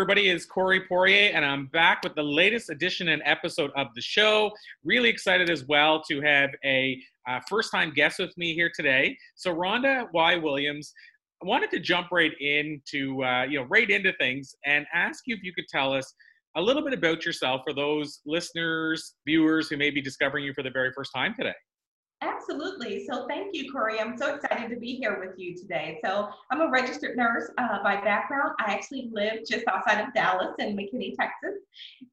Everybody. 0.00 0.30
It's 0.30 0.46
Corey 0.46 0.80
Poirier, 0.88 1.30
and 1.34 1.44
I'm 1.44 1.66
back 1.66 2.02
with 2.02 2.14
the 2.14 2.22
latest 2.22 2.70
edition 2.70 3.08
and 3.08 3.20
episode 3.26 3.70
of 3.76 3.88
the 3.94 4.00
show. 4.00 4.50
Really 4.82 5.10
excited 5.10 5.50
as 5.50 5.66
well 5.66 6.02
to 6.08 6.22
have 6.22 6.48
a 6.64 6.98
uh, 7.28 7.40
first 7.50 7.70
time 7.70 7.92
guest 7.94 8.18
with 8.18 8.34
me 8.38 8.54
here 8.54 8.70
today. 8.74 9.14
So, 9.34 9.54
Rhonda 9.54 10.06
Y. 10.14 10.36
Williams, 10.36 10.94
I 11.42 11.46
wanted 11.46 11.70
to 11.72 11.80
jump 11.80 12.06
right 12.10 12.32
into, 12.40 13.22
uh, 13.22 13.42
you 13.42 13.58
know, 13.60 13.66
right 13.68 13.90
into 13.90 14.14
things 14.14 14.54
and 14.64 14.86
ask 14.94 15.24
you 15.26 15.36
if 15.36 15.42
you 15.42 15.52
could 15.52 15.68
tell 15.68 15.92
us 15.92 16.14
a 16.56 16.62
little 16.62 16.82
bit 16.82 16.94
about 16.94 17.26
yourself 17.26 17.60
for 17.62 17.74
those 17.74 18.20
listeners, 18.24 19.16
viewers 19.26 19.68
who 19.68 19.76
may 19.76 19.90
be 19.90 20.00
discovering 20.00 20.46
you 20.46 20.54
for 20.54 20.62
the 20.62 20.70
very 20.70 20.92
first 20.96 21.10
time 21.14 21.34
today. 21.36 21.52
Absolutely. 22.22 23.06
So 23.06 23.26
thank 23.28 23.54
you, 23.54 23.72
Corey. 23.72 23.98
I'm 23.98 24.16
so 24.16 24.34
excited 24.34 24.68
to 24.68 24.76
be 24.76 24.96
here 24.96 25.18
with 25.20 25.38
you 25.38 25.56
today. 25.56 25.98
So 26.04 26.28
I'm 26.50 26.60
a 26.60 26.70
registered 26.70 27.16
nurse 27.16 27.50
uh, 27.56 27.82
by 27.82 27.96
background. 28.02 28.52
I 28.58 28.74
actually 28.74 29.08
live 29.10 29.40
just 29.48 29.64
outside 29.68 30.06
of 30.06 30.12
Dallas 30.12 30.54
in 30.58 30.76
McKinney, 30.76 31.16
Texas. 31.16 31.54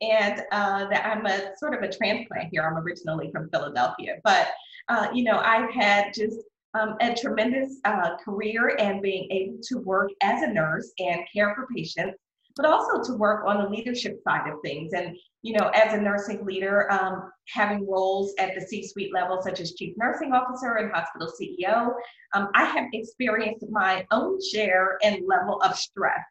And 0.02 0.44
uh, 0.54 0.88
that 0.90 1.06
I'm 1.06 1.26
a 1.26 1.58
sort 1.58 1.74
of 1.74 1.82
a 1.82 1.92
transplant 1.92 2.50
here. 2.52 2.64
I'm 2.64 2.78
originally 2.78 3.32
from 3.32 3.50
Philadelphia. 3.50 4.20
But, 4.24 4.48
uh, 4.88 5.08
you 5.14 5.24
know, 5.26 5.40
I've 5.40 5.72
had 5.72 6.14
just 6.14 6.40
um, 6.74 6.96
a 7.02 7.14
tremendous 7.14 7.80
uh, 7.84 8.16
career 8.24 8.78
and 8.80 9.02
being 9.02 9.30
able 9.30 9.58
to 9.64 9.80
work 9.80 10.12
as 10.22 10.42
a 10.42 10.48
nurse 10.48 10.90
and 11.00 11.22
care 11.34 11.54
for 11.54 11.68
patients 11.76 12.18
but 12.58 12.66
also 12.66 13.02
to 13.04 13.18
work 13.18 13.46
on 13.46 13.64
the 13.64 13.70
leadership 13.70 14.20
side 14.24 14.50
of 14.52 14.60
things. 14.64 14.94
And, 14.94 15.16
you 15.44 15.54
know, 15.54 15.70
as 15.70 15.94
a 15.94 16.02
nursing 16.02 16.44
leader, 16.46 16.92
um, 16.92 17.32
having 17.48 17.88
roles 17.88 18.34
at 18.40 18.56
the 18.56 18.62
C 18.62 18.86
suite 18.86 19.14
level, 19.14 19.42
such 19.42 19.60
as 19.60 19.74
chief 19.74 19.96
nursing 19.98 20.34
officer 20.34 20.76
and 20.76 20.92
hospital 20.92 21.32
CEO, 21.40 21.94
um, 22.34 22.50
I 22.56 22.66
have 22.66 22.88
experienced 22.94 23.66
my 23.70 24.06
own 24.12 24.40
share 24.52 24.98
and 25.04 25.26
level 25.26 25.62
of 25.62 25.78
stress. 25.78 26.26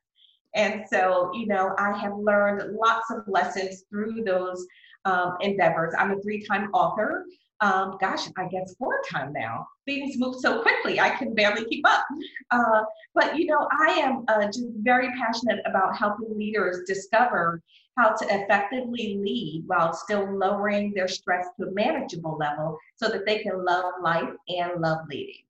And 0.55 0.85
so, 0.91 1.31
you 1.35 1.47
know, 1.47 1.75
I 1.79 1.97
have 1.99 2.15
learned 2.17 2.77
lots 2.77 3.11
of 3.11 3.29
lessons 3.29 3.85
through 3.91 4.25
those 4.25 4.67
um, 5.05 5.37
endeavors. 5.41 5.95
I'm 5.99 6.13
a 6.13 6.21
three 6.21 6.45
time 6.45 6.71
author 6.73 7.25
um, 7.61 7.97
gosh, 8.01 8.27
I 8.37 8.47
guess 8.49 8.75
four 8.79 9.01
time 9.11 9.33
now. 9.33 9.67
Things 9.87 10.19
move 10.19 10.37
so 10.41 10.63
quickly, 10.63 11.01
I 11.01 11.11
can 11.11 11.35
barely 11.35 11.65
keep 11.67 11.87
up. 11.89 12.05
Uh, 12.51 12.83
but 13.15 13.39
you 13.39 13.47
know, 13.47 13.69
I 13.81 13.93
am 13.93 14.25
uh, 14.29 14.47
just 14.47 14.67
very 14.79 15.09
passionate 15.17 15.61
about 15.65 15.97
helping 15.97 16.37
leaders 16.37 16.83
discover 16.87 17.63
how 17.97 18.11
to 18.11 18.25
effectively 18.27 19.19
lead 19.19 19.65
while 19.67 19.95
still 19.95 20.37
lowering 20.37 20.93
their 20.95 21.09
stress 21.09 21.47
to 21.59 21.69
a 21.69 21.73
manageable 21.73 22.37
level 22.37 22.79
so 22.97 23.09
that 23.09 23.25
they 23.25 23.39
can 23.39 23.65
love 23.65 23.95
life 24.03 24.35
and 24.49 24.81
love 24.81 24.99
leading. 25.09 25.45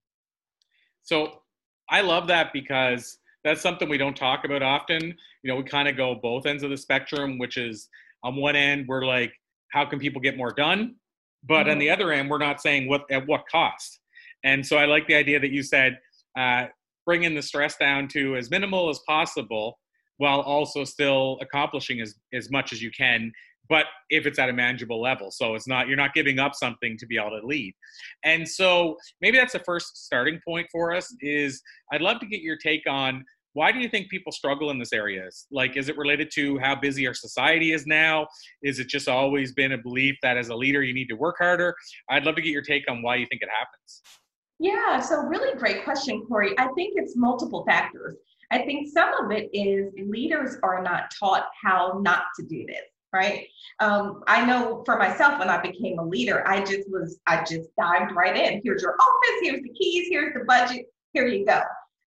So 1.03 1.43
I 1.91 2.03
love 2.03 2.29
that 2.29 2.53
because 2.53 3.19
that's 3.43 3.61
something 3.61 3.89
we 3.89 3.99
don't 3.99 4.17
talk 4.17 4.45
about 4.45 4.63
often. 4.63 5.03
You 5.43 5.51
know, 5.51 5.57
we 5.57 5.65
kind 5.65 5.89
of 5.89 5.97
go 5.97 6.15
both 6.15 6.47
ends 6.47 6.63
of 6.63 6.71
the 6.71 6.77
spectrum, 6.77 7.39
which 7.39 7.57
is 7.57 7.89
on 8.23 8.37
one 8.37 8.57
end, 8.57 8.87
we're 8.89 9.05
like, 9.05 9.33
how 9.73 9.85
can 9.85 9.99
people 9.99 10.21
get 10.21 10.37
more 10.37 10.53
done? 10.53 10.97
But 11.47 11.63
mm-hmm. 11.63 11.71
on 11.71 11.79
the 11.79 11.91
other 11.91 12.13
end, 12.13 12.31
we're 12.31 12.39
not 12.39 12.61
saying 12.61 12.89
what 12.89 13.03
at 13.11 13.27
what 13.27 13.45
cost. 13.51 14.01
And 14.45 14.65
so 14.65 14.77
I 14.77 14.85
like 14.87 15.07
the 15.07 15.15
idea 15.15 15.41
that 15.41 15.51
you 15.51 15.63
said 15.63 15.99
uh, 16.39 16.67
bringing 17.05 17.35
the 17.35 17.43
stress 17.43 17.77
down 17.77 18.09
to 18.09 18.37
as 18.37 18.51
minimal 18.51 18.91
as 18.91 19.01
possible 19.07 19.79
while 20.19 20.41
also 20.41 20.85
still 20.85 21.39
accomplishing 21.41 22.01
as, 22.01 22.15
as 22.33 22.51
much 22.51 22.73
as 22.73 22.83
you 22.83 22.91
can 22.91 23.33
but 23.69 23.87
if 24.11 24.27
it's 24.27 24.39
at 24.39 24.49
a 24.49 24.53
manageable 24.53 25.01
level 25.01 25.31
so 25.31 25.55
it's 25.55 25.69
not 25.69 25.89
you're 25.89 25.97
not 25.97 26.15
giving 26.15 26.39
up 26.39 26.55
something 26.55 26.97
to 26.99 27.07
be 27.07 27.17
able 27.17 27.39
to 27.39 27.47
lead 27.47 27.75
and 28.25 28.49
so 28.49 28.97
maybe 29.21 29.37
that's 29.39 29.53
the 29.53 29.61
first 29.61 30.05
starting 30.05 30.41
point 30.45 30.67
for 30.71 30.95
us 30.95 31.15
is 31.21 31.63
i'd 31.93 32.01
love 32.01 32.19
to 32.21 32.27
get 32.27 32.41
your 32.41 32.57
take 32.57 32.83
on 32.89 33.25
why 33.57 33.73
do 33.73 33.79
you 33.79 33.89
think 33.89 34.11
people 34.11 34.33
struggle 34.33 34.71
in 34.71 34.79
this 34.79 34.93
area? 34.93 35.27
Like, 35.51 35.79
is 35.79 35.89
it 35.89 35.97
related 35.97 36.31
to 36.35 36.59
how 36.59 36.75
busy 36.75 37.07
our 37.07 37.15
society 37.15 37.73
is 37.73 37.87
now? 37.87 38.27
Is 38.63 38.81
it 38.81 38.87
just 38.87 39.09
always 39.09 39.55
been 39.55 39.73
a 39.73 39.79
belief 39.79 40.15
that 40.23 40.37
as 40.37 40.51
a 40.51 40.55
leader 40.55 40.83
you 40.83 40.93
need 40.93 41.09
to 41.09 41.15
work 41.15 41.37
harder? 41.39 41.75
I'd 42.11 42.25
love 42.25 42.35
to 42.35 42.43
get 42.43 42.51
your 42.51 42.61
take 42.61 42.85
on 42.91 43.01
why 43.01 43.17
you 43.17 43.25
think 43.25 43.41
it 43.41 43.49
happens. 43.49 44.03
Yeah, 44.59 45.01
so 45.01 45.21
really 45.23 45.59
great 45.59 45.85
question, 45.85 46.23
Corey. 46.29 46.53
I 46.59 46.69
think 46.75 46.95
it's 46.97 47.17
multiple 47.17 47.65
factors. 47.67 48.19
I 48.51 48.59
think 48.59 48.89
some 48.93 49.11
of 49.25 49.31
it 49.31 49.49
is 49.55 49.91
leaders 50.07 50.59
are 50.63 50.83
not 50.83 51.11
taught 51.19 51.47
how 51.65 51.99
not 52.05 52.25
to 52.39 52.45
do 52.45 52.67
this 52.67 52.85
right 53.13 53.47
um, 53.79 54.25
i 54.27 54.45
know 54.45 54.83
for 54.85 54.99
myself 54.99 55.39
when 55.39 55.49
i 55.49 55.63
became 55.63 56.01
a 56.01 56.05
leader 56.05 56.47
i 56.49 56.59
just 56.59 56.91
was 56.91 57.21
i 57.29 57.45
just 57.45 57.69
dived 57.81 58.13
right 58.17 58.37
in 58.37 58.61
here's 58.65 58.83
your 58.83 58.95
office 58.95 59.41
here's 59.43 59.63
the 59.63 59.73
keys 59.79 60.09
here's 60.11 60.35
the 60.35 60.45
budget 60.45 60.87
here 61.13 61.29
you 61.29 61.47
go 61.47 61.63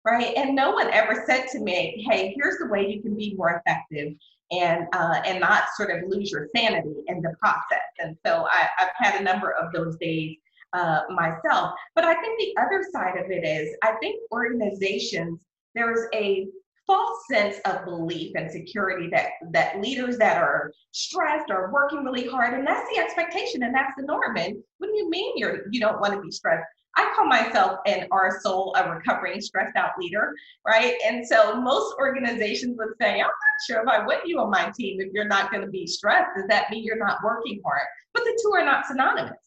right? 0.05 0.35
And 0.35 0.55
no 0.55 0.71
one 0.71 0.89
ever 0.91 1.23
said 1.27 1.47
to 1.51 1.59
me, 1.59 2.05
"Hey, 2.09 2.33
here's 2.35 2.57
the 2.59 2.67
way 2.67 2.87
you 2.87 3.01
can 3.01 3.15
be 3.15 3.35
more 3.35 3.61
effective." 3.65 4.13
And 4.51 4.87
uh, 4.93 5.21
and 5.25 5.39
not 5.39 5.65
sort 5.77 5.91
of 5.91 6.09
lose 6.09 6.31
your 6.31 6.47
sanity 6.55 7.03
in 7.07 7.21
the 7.21 7.35
process. 7.39 7.85
And 7.99 8.17
so 8.25 8.47
I, 8.49 8.67
I've 8.79 8.89
had 8.95 9.21
a 9.21 9.23
number 9.23 9.51
of 9.51 9.71
those 9.73 9.95
days 9.97 10.37
uh, 10.73 11.01
myself. 11.09 11.73
But 11.95 12.05
I 12.05 12.15
think 12.15 12.39
the 12.39 12.61
other 12.61 12.83
side 12.91 13.17
of 13.17 13.29
it 13.29 13.45
is 13.45 13.75
I 13.83 13.93
think 14.01 14.21
organizations, 14.31 15.45
there's 15.75 16.07
a 16.13 16.47
false 16.89 17.19
sense 17.31 17.59
of 17.65 17.85
belief 17.85 18.31
and 18.35 18.49
security 18.49 19.09
that 19.11 19.27
that 19.51 19.79
leaders 19.79 20.17
that 20.17 20.37
are 20.37 20.73
stressed 20.91 21.51
are 21.51 21.71
working 21.71 22.03
really 22.03 22.27
hard 22.27 22.55
and 22.55 22.65
that's 22.65 22.89
the 22.89 22.99
expectation 22.99 23.61
and 23.61 23.75
that's 23.75 23.93
the 23.95 24.03
norm 24.03 24.35
and 24.37 24.55
what 24.79 24.87
do 24.87 24.97
you 24.97 25.07
mean 25.07 25.31
you're 25.35 25.67
you 25.69 25.79
don't 25.79 26.01
want 26.01 26.11
to 26.11 26.19
be 26.19 26.31
stressed 26.31 26.65
I 26.95 27.11
call 27.15 27.25
myself 27.25 27.79
an 27.85 28.07
our 28.11 28.39
soul, 28.41 28.75
a 28.77 28.89
recovering 28.89 29.41
stressed 29.41 29.75
out 29.75 29.91
leader, 29.99 30.33
right? 30.65 30.95
And 31.05 31.25
so 31.25 31.61
most 31.61 31.95
organizations 31.99 32.77
would 32.77 32.89
say, 32.99 33.13
I'm 33.13 33.19
not 33.19 33.31
sure 33.67 33.81
if 33.81 33.87
I 33.87 34.05
want 34.05 34.27
you 34.27 34.39
on 34.39 34.49
my 34.49 34.71
team 34.75 34.99
if 34.99 35.13
you're 35.13 35.27
not 35.27 35.51
going 35.51 35.63
to 35.63 35.71
be 35.71 35.87
stressed. 35.87 36.29
Does 36.35 36.47
that 36.49 36.69
mean 36.71 36.83
you're 36.83 36.97
not 36.97 37.19
working 37.23 37.61
hard? 37.63 37.87
But 38.13 38.23
the 38.23 38.39
two 38.41 38.51
are 38.53 38.65
not 38.65 38.85
synonymous. 38.85 39.37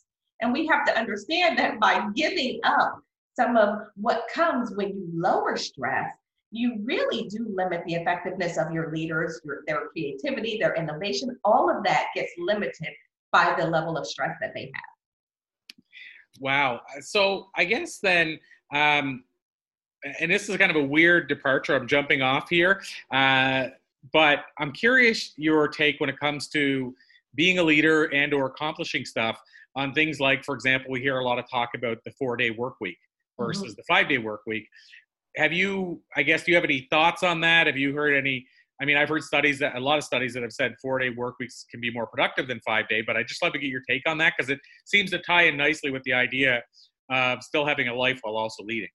And 0.41 0.53
we 0.53 0.67
have 0.67 0.85
to 0.87 0.99
understand 0.99 1.59
that 1.59 1.79
by 1.79 2.09
giving 2.15 2.61
up 2.65 3.01
some 3.35 3.57
of 3.57 3.79
what 3.97 4.27
comes 4.33 4.75
when 4.75 4.89
you 4.89 5.09
lower 5.15 5.57
stress, 5.57 6.13
you 6.51 6.81
really 6.85 7.29
do 7.29 7.47
limit 7.55 7.83
the 7.87 7.95
effectiveness 7.95 8.59
of 8.59 8.73
your 8.73 8.93
leaders, 8.93 9.41
your, 9.45 9.63
their 9.67 9.89
creativity, 9.89 10.59
their 10.59 10.75
innovation. 10.75 11.39
All 11.45 11.75
of 11.75 11.83
that 11.85 12.09
gets 12.15 12.33
limited 12.39 12.91
by 13.31 13.55
the 13.59 13.67
level 13.67 13.97
of 13.97 14.07
stress 14.07 14.37
that 14.41 14.53
they 14.55 14.71
have. 14.75 14.92
Wow. 16.41 16.81
So 17.01 17.49
I 17.57 17.65
guess 17.65 17.99
then, 17.99 18.39
um, 18.75 19.25
and 20.21 20.31
this 20.31 20.49
is 20.49 20.57
kind 20.57 20.71
of 20.71 20.77
a 20.77 20.85
weird 20.85 21.29
departure. 21.29 21.75
I'm 21.75 21.87
jumping 21.87 22.23
off 22.23 22.49
here, 22.49 22.83
uh, 23.13 23.69
but 24.13 24.47
I'm 24.59 24.73
curious 24.73 25.33
your 25.37 25.69
take 25.69 26.01
when 26.01 26.11
it 26.11 26.19
comes 26.19 26.49
to 26.49 26.95
being 27.35 27.59
a 27.59 27.63
leader 27.63 28.05
and 28.07 28.35
or 28.35 28.47
accomplishing 28.47 29.05
stuff 29.05 29.41
on 29.77 29.93
things 29.93 30.21
like, 30.21 30.45
for 30.45 30.55
example, 30.55 30.91
we 30.91 31.01
hear 31.01 31.19
a 31.19 31.25
lot 31.25 31.39
of 31.39 31.49
talk 31.49 31.71
about 31.75 31.99
the 32.05 32.11
four 32.13 32.37
day 32.37 32.51
work 32.51 32.75
week 32.81 32.99
versus 33.39 33.63
mm-hmm. 33.63 33.73
the 33.77 33.83
five 33.89 34.09
day 34.09 34.19
work 34.19 34.41
week. 34.47 34.69
Have 35.37 35.53
you, 35.53 36.03
I 36.17 36.23
guess, 36.23 36.45
do 36.45 36.51
you 36.51 36.57
have 36.57 36.65
any 36.65 36.87
thoughts 36.91 37.23
on 37.23 37.41
that? 37.41 37.67
Have 37.67 37.79
you 37.79 37.95
heard 37.95 38.15
any 38.15 38.47
I 38.83 38.85
mean, 38.85 38.97
I've 38.97 39.09
heard 39.09 39.23
studies 39.23 39.61
that 39.61 39.77
a 39.77 39.81
lot 39.81 39.97
of 39.97 40.03
studies 40.03 40.35
that 40.35 40.43
have 40.43 40.53
said 40.53 40.75
four 40.83 40.99
day 40.99 41.11
work 41.11 41.37
weeks 41.39 41.65
can 41.71 41.81
be 41.81 41.93
more 41.93 42.09
productive 42.09 42.49
than 42.49 42.59
five 42.67 42.89
day, 42.89 43.01
but 43.01 43.17
I 43.17 43.23
just 43.23 43.41
love 43.41 43.53
to 43.53 43.61
get 43.61 43.69
your 43.69 43.83
take 43.89 44.03
on 44.09 44.19
that 44.19 44.35
because 44.37 44.51
it 44.51 44.59
seems 44.85 45.13
to 45.13 45.19
tie 45.21 45.43
in 45.43 45.57
nicely 45.57 45.93
with 45.93 46.03
the 46.03 46.13
idea 46.13 46.61
of 47.09 47.41
still 47.45 47.65
having 47.65 47.87
a 47.87 47.95
life 47.95 48.19
while 48.23 48.37
also 48.37 48.65
leading. 48.65 48.89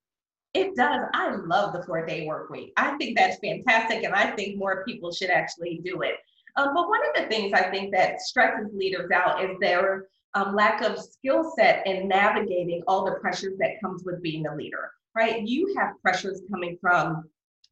It 0.54 0.76
does. 0.76 1.00
I 1.14 1.34
love 1.36 1.72
the 1.72 1.84
four 1.84 2.06
day 2.06 2.28
work 2.28 2.50
week. 2.50 2.74
I 2.76 2.98
think 2.98 3.18
that's 3.18 3.38
fantastic, 3.42 4.04
and 4.04 4.14
I 4.14 4.32
think 4.32 4.58
more 4.58 4.84
people 4.84 5.14
should 5.14 5.30
actually 5.30 5.80
do 5.86 6.02
it. 6.02 6.16
Um, 6.58 6.74
but 6.74 6.90
one 6.90 7.00
of 7.08 7.24
the 7.24 7.30
things 7.30 7.54
I 7.54 7.70
think 7.70 7.94
that 7.94 8.20
stresses 8.20 8.70
leaders 8.74 9.10
out 9.12 9.42
is 9.42 9.52
their 9.62 10.08
um, 10.34 10.54
lack 10.54 10.82
of 10.82 11.00
skill 11.00 11.50
set 11.58 11.88
in 11.88 12.10
navigating 12.10 12.84
all 12.88 13.06
the 13.06 13.20
pressures 13.22 13.58
that 13.60 13.80
comes 13.82 14.04
with 14.04 14.22
being 14.22 14.48
a 14.48 14.56
leader. 14.56 14.92
Right? 15.16 15.48
You 15.48 15.74
have 15.78 15.94
pressures 16.02 16.42
coming 16.52 16.78
from 16.82 17.24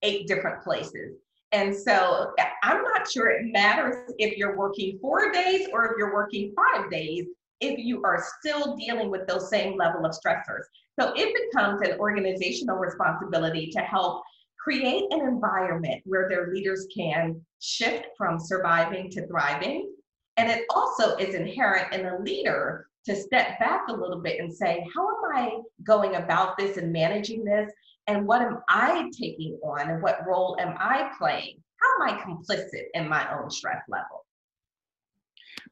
eight 0.01 0.27
different 0.27 0.63
places 0.63 1.17
and 1.51 1.75
so 1.75 2.33
I'm 2.63 2.83
not 2.83 3.09
sure 3.09 3.29
it 3.29 3.51
matters 3.51 4.13
if 4.17 4.37
you're 4.37 4.57
working 4.57 4.97
four 5.01 5.31
days 5.31 5.67
or 5.71 5.85
if 5.85 5.91
you're 5.97 6.13
working 6.13 6.53
five 6.55 6.89
days, 6.89 7.25
if 7.61 7.79
you 7.79 8.03
are 8.03 8.23
still 8.39 8.75
dealing 8.75 9.09
with 9.09 9.27
those 9.27 9.49
same 9.49 9.77
level 9.77 10.05
of 10.05 10.11
stressors. 10.11 10.63
So 10.99 11.13
it 11.15 11.33
becomes 11.51 11.81
an 11.81 11.99
organizational 11.99 12.77
responsibility 12.77 13.69
to 13.71 13.79
help 13.79 14.23
create 14.59 15.03
an 15.11 15.21
environment 15.21 16.01
where 16.05 16.27
their 16.27 16.51
leaders 16.53 16.87
can 16.95 17.39
shift 17.59 18.07
from 18.17 18.39
surviving 18.39 19.09
to 19.11 19.27
thriving. 19.27 19.93
And 20.37 20.49
it 20.49 20.65
also 20.69 21.15
is 21.17 21.35
inherent 21.35 21.93
in 21.93 22.05
a 22.05 22.19
leader 22.19 22.87
to 23.05 23.15
step 23.15 23.59
back 23.59 23.87
a 23.87 23.93
little 23.93 24.19
bit 24.19 24.39
and 24.39 24.51
say, 24.51 24.85
how 24.93 25.07
am 25.07 25.35
I 25.35 25.59
going 25.83 26.15
about 26.15 26.57
this 26.57 26.77
and 26.77 26.91
managing 26.91 27.45
this? 27.45 27.71
And 28.07 28.27
what 28.27 28.41
am 28.41 28.59
I 28.69 29.09
taking 29.17 29.59
on 29.63 29.89
and 29.89 30.01
what 30.01 30.25
role 30.27 30.57
am 30.59 30.75
I 30.79 31.11
playing? 31.17 31.61
How 31.81 32.03
am 32.03 32.15
I 32.15 32.21
complicit 32.21 32.85
in 32.93 33.09
my 33.09 33.27
own 33.37 33.49
stress 33.49 33.81
level? 33.87 34.25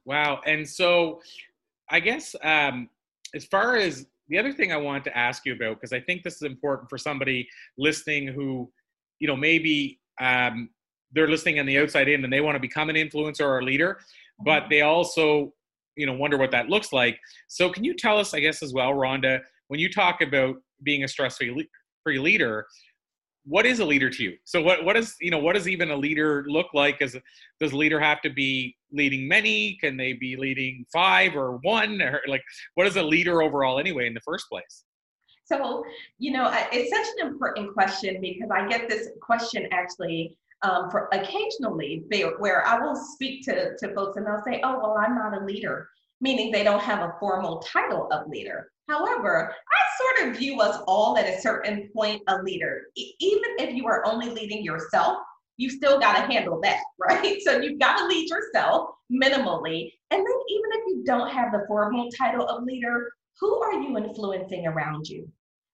Wow. 0.05 0.41
And 0.45 0.67
so 0.67 1.21
I 1.89 1.99
guess 1.99 2.35
um, 2.43 2.89
as 3.35 3.45
far 3.45 3.75
as 3.75 4.07
the 4.29 4.37
other 4.37 4.51
thing 4.51 4.71
I 4.71 4.77
wanted 4.77 5.03
to 5.05 5.17
ask 5.17 5.45
you 5.45 5.53
about, 5.53 5.75
because 5.75 5.93
I 5.93 5.99
think 5.99 6.23
this 6.23 6.35
is 6.35 6.43
important 6.43 6.89
for 6.89 6.97
somebody 6.97 7.47
listening 7.77 8.27
who, 8.27 8.71
you 9.19 9.27
know, 9.27 9.35
maybe 9.35 9.99
um, 10.19 10.69
they're 11.11 11.27
listening 11.27 11.59
on 11.59 11.65
the 11.65 11.77
outside 11.77 12.07
in 12.07 12.23
and 12.23 12.33
they 12.33 12.41
want 12.41 12.55
to 12.55 12.59
become 12.59 12.89
an 12.89 12.95
influencer 12.95 13.41
or 13.41 13.59
a 13.59 13.63
leader, 13.63 13.99
but 14.43 14.63
they 14.69 14.81
also, 14.81 15.53
you 15.95 16.05
know, 16.05 16.13
wonder 16.13 16.37
what 16.37 16.51
that 16.51 16.69
looks 16.69 16.91
like. 16.91 17.19
So 17.47 17.69
can 17.69 17.83
you 17.83 17.93
tell 17.93 18.17
us, 18.17 18.33
I 18.33 18.39
guess, 18.39 18.63
as 18.63 18.73
well, 18.73 18.91
Rhonda, 18.91 19.41
when 19.67 19.79
you 19.79 19.91
talk 19.91 20.21
about 20.21 20.55
being 20.81 21.03
a 21.03 21.07
stress-free 21.07 21.51
free 22.03 22.19
leader, 22.19 22.67
what 23.45 23.65
is 23.65 23.79
a 23.79 23.85
leader 23.85 24.09
to 24.09 24.23
you? 24.23 24.37
So 24.45 24.61
what 24.61 24.85
what 24.85 24.95
is 24.95 25.15
you 25.19 25.31
know 25.31 25.39
what 25.39 25.55
does 25.55 25.67
even 25.67 25.91
a 25.91 25.95
leader 25.95 26.45
look 26.47 26.67
like? 26.73 27.01
As 27.01 27.15
does 27.59 27.71
a 27.71 27.77
leader 27.77 27.99
have 27.99 28.21
to 28.21 28.29
be 28.29 28.75
leading 28.91 29.27
many? 29.27 29.77
Can 29.81 29.97
they 29.97 30.13
be 30.13 30.37
leading 30.37 30.85
five 30.93 31.35
or 31.35 31.57
one? 31.63 32.01
Or 32.01 32.21
like 32.27 32.43
what 32.75 32.87
is 32.87 32.95
a 32.95 33.03
leader 33.03 33.41
overall 33.41 33.79
anyway 33.79 34.07
in 34.07 34.13
the 34.13 34.21
first 34.21 34.47
place? 34.49 34.85
So 35.45 35.83
you 36.19 36.31
know 36.31 36.49
it's 36.71 36.89
such 36.89 37.07
an 37.19 37.27
important 37.27 37.73
question 37.73 38.21
because 38.21 38.49
I 38.49 38.67
get 38.67 38.87
this 38.87 39.09
question 39.21 39.67
actually 39.71 40.37
um, 40.61 40.89
for 40.89 41.09
occasionally 41.11 42.05
where 42.39 42.65
I 42.65 42.79
will 42.79 42.95
speak 42.95 43.43
to 43.45 43.75
to 43.77 43.93
folks 43.93 44.15
and 44.15 44.25
they'll 44.25 44.43
say, 44.45 44.61
oh 44.63 44.79
well 44.79 44.97
I'm 44.97 45.15
not 45.15 45.41
a 45.41 45.43
leader, 45.43 45.89
meaning 46.23 46.51
they 46.51 46.63
don't 46.63 46.81
have 46.81 47.01
a 47.01 47.13
formal 47.19 47.59
title 47.59 48.07
of 48.11 48.29
leader. 48.29 48.71
However, 48.87 49.53
I 49.53 50.21
sort 50.21 50.29
of 50.29 50.37
view 50.39 50.61
us 50.61 50.81
all 50.87 51.17
at 51.17 51.27
a 51.27 51.41
certain 51.41 51.89
point 51.93 52.21
a 52.27 52.41
leader. 52.41 52.83
Even 52.95 53.49
if 53.59 53.75
you 53.75 53.85
are 53.87 54.05
only 54.05 54.29
leading 54.29 54.63
yourself, 54.63 55.17
you 55.57 55.69
still 55.69 55.99
got 55.99 56.15
to 56.15 56.33
handle 56.33 56.61
that, 56.61 56.81
right? 56.97 57.41
So 57.41 57.59
you've 57.59 57.79
got 57.79 57.97
to 57.99 58.07
lead 58.07 58.29
yourself 58.29 58.91
minimally. 59.11 59.91
And 60.11 60.19
then 60.19 60.39
even 60.49 60.69
if 60.71 60.83
you 60.87 61.03
don't 61.05 61.29
have 61.29 61.51
the 61.51 61.65
formal 61.67 62.09
title 62.11 62.47
of 62.47 62.63
leader, 62.63 63.11
who 63.41 63.61
are 63.61 63.73
you 63.73 63.97
influencing 63.97 64.65
around 64.65 65.07
you? 65.07 65.29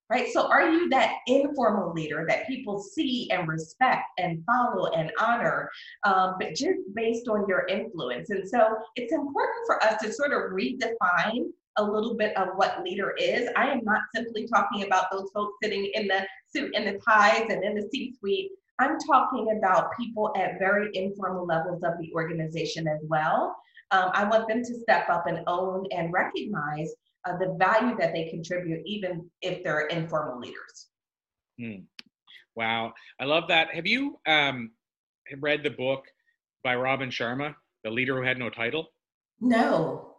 Right? 0.09 0.27
So 0.33 0.47
are 0.47 0.67
you 0.71 0.89
that 0.89 1.17
informal 1.27 1.93
leader 1.93 2.25
that 2.27 2.47
people 2.47 2.81
see 2.81 3.29
and 3.29 3.47
respect 3.47 4.05
and 4.17 4.43
follow 4.43 4.87
and 4.87 5.11
honor, 5.19 5.69
um, 6.03 6.35
but 6.39 6.55
just 6.55 6.79
based 6.95 7.27
on 7.27 7.45
your 7.47 7.67
influence? 7.67 8.31
And 8.31 8.47
so 8.49 8.75
it's 8.95 9.13
important 9.13 9.67
for 9.67 9.83
us 9.83 10.01
to 10.01 10.11
sort 10.11 10.33
of 10.33 10.51
redefine 10.51 11.49
a 11.77 11.83
little 11.83 12.15
bit 12.15 12.35
of 12.37 12.49
what 12.55 12.83
leader 12.83 13.13
is. 13.19 13.49
I 13.55 13.69
am 13.69 13.81
not 13.83 14.01
simply 14.15 14.47
talking 14.47 14.83
about 14.83 15.05
those 15.11 15.29
folks 15.31 15.53
sitting 15.61 15.91
in 15.93 16.07
the 16.07 16.25
suit 16.51 16.73
and 16.75 16.87
the 16.87 16.99
ties 17.07 17.45
and 17.49 17.63
in 17.63 17.75
the 17.75 17.87
C 17.91 18.13
suite. 18.19 18.51
I'm 18.79 18.97
talking 18.99 19.57
about 19.57 19.95
people 19.97 20.33
at 20.35 20.57
very 20.57 20.89
informal 20.93 21.45
levels 21.45 21.83
of 21.83 21.93
the 21.99 22.11
organization 22.13 22.87
as 22.87 22.99
well. 23.03 23.55
Um, 23.91 24.11
I 24.13 24.23
want 24.23 24.47
them 24.47 24.63
to 24.63 24.79
step 24.79 25.09
up 25.09 25.27
and 25.27 25.39
own 25.47 25.85
and 25.91 26.13
recognize 26.13 26.93
uh, 27.27 27.37
the 27.37 27.55
value 27.57 27.95
that 27.97 28.13
they 28.13 28.29
contribute, 28.29 28.81
even 28.85 29.29
if 29.41 29.63
they're 29.63 29.87
informal 29.87 30.39
leaders. 30.39 30.87
Hmm. 31.59 31.83
Wow, 32.55 32.93
I 33.19 33.25
love 33.25 33.45
that. 33.47 33.73
Have 33.73 33.87
you 33.87 34.19
um, 34.27 34.71
read 35.39 35.63
the 35.63 35.69
book 35.69 36.05
by 36.63 36.75
Robin 36.75 37.09
Sharma, 37.09 37.55
The 37.83 37.89
Leader 37.89 38.17
Who 38.17 38.23
Had 38.23 38.37
No 38.37 38.49
Title? 38.49 38.87
No 39.39 40.09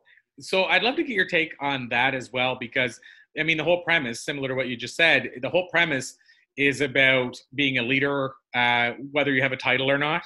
so 0.40 0.64
I'd 0.64 0.82
love 0.82 0.96
to 0.96 1.02
get 1.02 1.14
your 1.14 1.26
take 1.26 1.54
on 1.60 1.88
that 1.90 2.14
as 2.14 2.32
well, 2.32 2.56
because 2.58 3.00
I 3.38 3.42
mean, 3.42 3.56
the 3.56 3.64
whole 3.64 3.84
premise, 3.84 4.24
similar 4.24 4.48
to 4.48 4.54
what 4.54 4.68
you 4.68 4.76
just 4.76 4.96
said, 4.96 5.30
the 5.40 5.48
whole 5.48 5.68
premise 5.68 6.16
is 6.56 6.80
about 6.80 7.40
being 7.54 7.78
a 7.78 7.82
leader, 7.82 8.32
uh, 8.54 8.92
whether 9.12 9.32
you 9.32 9.40
have 9.42 9.52
a 9.52 9.56
title 9.56 9.88
or 9.90 9.98
not, 9.98 10.22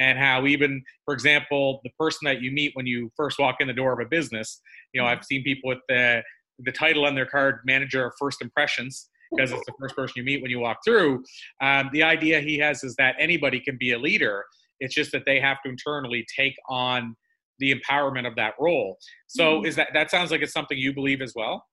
and 0.00 0.18
how 0.18 0.46
even, 0.46 0.82
for 1.04 1.14
example, 1.14 1.80
the 1.84 1.90
person 1.98 2.20
that 2.24 2.40
you 2.40 2.50
meet 2.50 2.72
when 2.74 2.86
you 2.86 3.10
first 3.16 3.38
walk 3.38 3.56
in 3.60 3.66
the 3.66 3.72
door 3.72 3.92
of 3.92 4.04
a 4.04 4.08
business, 4.08 4.60
you 4.92 5.00
know, 5.00 5.06
I've 5.06 5.24
seen 5.24 5.42
people 5.42 5.68
with 5.68 5.80
the 5.88 6.22
the 6.60 6.72
title 6.72 7.04
on 7.04 7.14
their 7.14 7.26
card, 7.26 7.60
manager 7.66 8.06
of 8.06 8.12
first 8.18 8.40
impressions, 8.40 9.08
because 9.32 9.50
it's 9.50 9.66
the 9.66 9.72
first 9.80 9.96
person 9.96 10.14
you 10.16 10.22
meet 10.22 10.40
when 10.40 10.50
you 10.50 10.60
walk 10.60 10.78
through. 10.84 11.24
Um, 11.60 11.90
the 11.92 12.02
idea 12.02 12.40
he 12.40 12.58
has 12.58 12.84
is 12.84 12.94
that 12.96 13.16
anybody 13.18 13.60
can 13.60 13.76
be 13.76 13.92
a 13.92 13.98
leader. 13.98 14.44
It's 14.80 14.94
just 14.94 15.12
that 15.12 15.22
they 15.26 15.40
have 15.40 15.58
to 15.64 15.70
internally 15.70 16.24
take 16.36 16.54
on 16.68 17.16
the 17.58 17.74
empowerment 17.74 18.26
of 18.26 18.36
that 18.36 18.54
role. 18.60 18.98
So 19.26 19.58
mm-hmm. 19.58 19.66
is 19.66 19.76
that 19.76 19.88
that 19.94 20.10
sounds 20.10 20.30
like 20.30 20.42
it's 20.42 20.52
something 20.52 20.78
you 20.78 20.92
believe 20.92 21.20
as 21.22 21.32
well? 21.34 21.64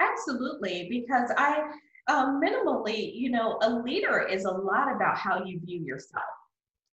Absolutely, 0.00 0.88
because 0.90 1.30
I 1.36 1.70
um, 2.08 2.40
minimally, 2.40 3.12
you 3.14 3.30
know, 3.30 3.58
a 3.62 3.70
leader 3.70 4.26
is 4.26 4.44
a 4.44 4.50
lot 4.50 4.94
about 4.94 5.16
how 5.16 5.44
you 5.44 5.60
view 5.64 5.82
yourself 5.82 6.24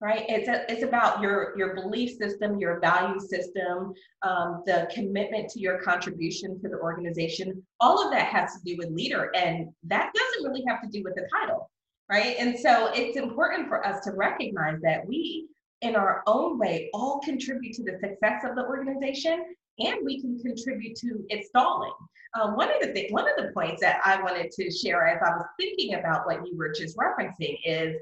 right? 0.02 0.26
It's 0.28 0.50
a, 0.50 0.70
it's 0.72 0.84
about 0.84 1.22
your 1.22 1.54
your 1.58 1.76
belief 1.76 2.18
system 2.18 2.58
your 2.58 2.80
value 2.80 3.20
system 3.20 3.94
um, 4.24 4.64
the 4.66 4.90
commitment 4.94 5.50
to 5.52 5.60
your 5.60 5.82
contribution 5.82 6.60
to 6.62 6.70
the 6.70 6.80
organization. 6.80 7.64
All 7.80 8.04
of 8.04 8.12
that 8.12 8.28
has 8.28 8.54
to 8.54 8.60
do 8.66 8.76
with 8.78 8.90
leader 8.90 9.32
and 9.36 9.70
that 9.84 10.12
doesn't 10.14 10.50
really 10.50 10.64
have 10.68 10.82
to 10.82 10.88
do 10.88 11.04
with 11.04 11.16
the 11.16 11.28
title 11.32 11.70
right? 12.12 12.36
And 12.38 12.60
so 12.60 12.92
it's 12.94 13.16
important 13.16 13.70
for 13.70 13.86
us 13.86 14.04
to 14.04 14.12
recognize 14.12 14.82
that 14.82 15.08
we 15.08 15.48
in 15.82 15.96
our 15.96 16.22
own 16.28 16.60
way 16.60 16.90
all 16.94 17.22
contribute 17.22 17.74
to 17.76 17.84
the 17.84 17.98
success 18.00 18.44
of 18.44 18.56
the 18.56 18.66
organization 18.66 19.46
and 19.80 19.96
we 20.04 20.20
can 20.22 20.38
contribute 20.40 20.96
to 20.98 21.26
its 21.30 21.48
stalling. 21.48 21.94
Um, 22.40 22.56
one 22.56 22.70
of 22.70 22.82
the 22.82 22.94
th- 22.94 23.12
one 23.12 23.28
of 23.28 23.36
the 23.38 23.52
points 23.54 23.82
that 23.82 24.02
I 24.06 24.22
wanted 24.22 24.52
to 24.52 24.70
share 24.70 25.08
as 25.08 25.22
I 25.26 25.32
was 25.32 25.46
thinking 25.60 25.96
about 25.96 26.26
what 26.26 26.46
you 26.46 26.58
were 26.58 26.72
just 26.72 26.98
referencing 26.98 27.58
is 27.66 27.96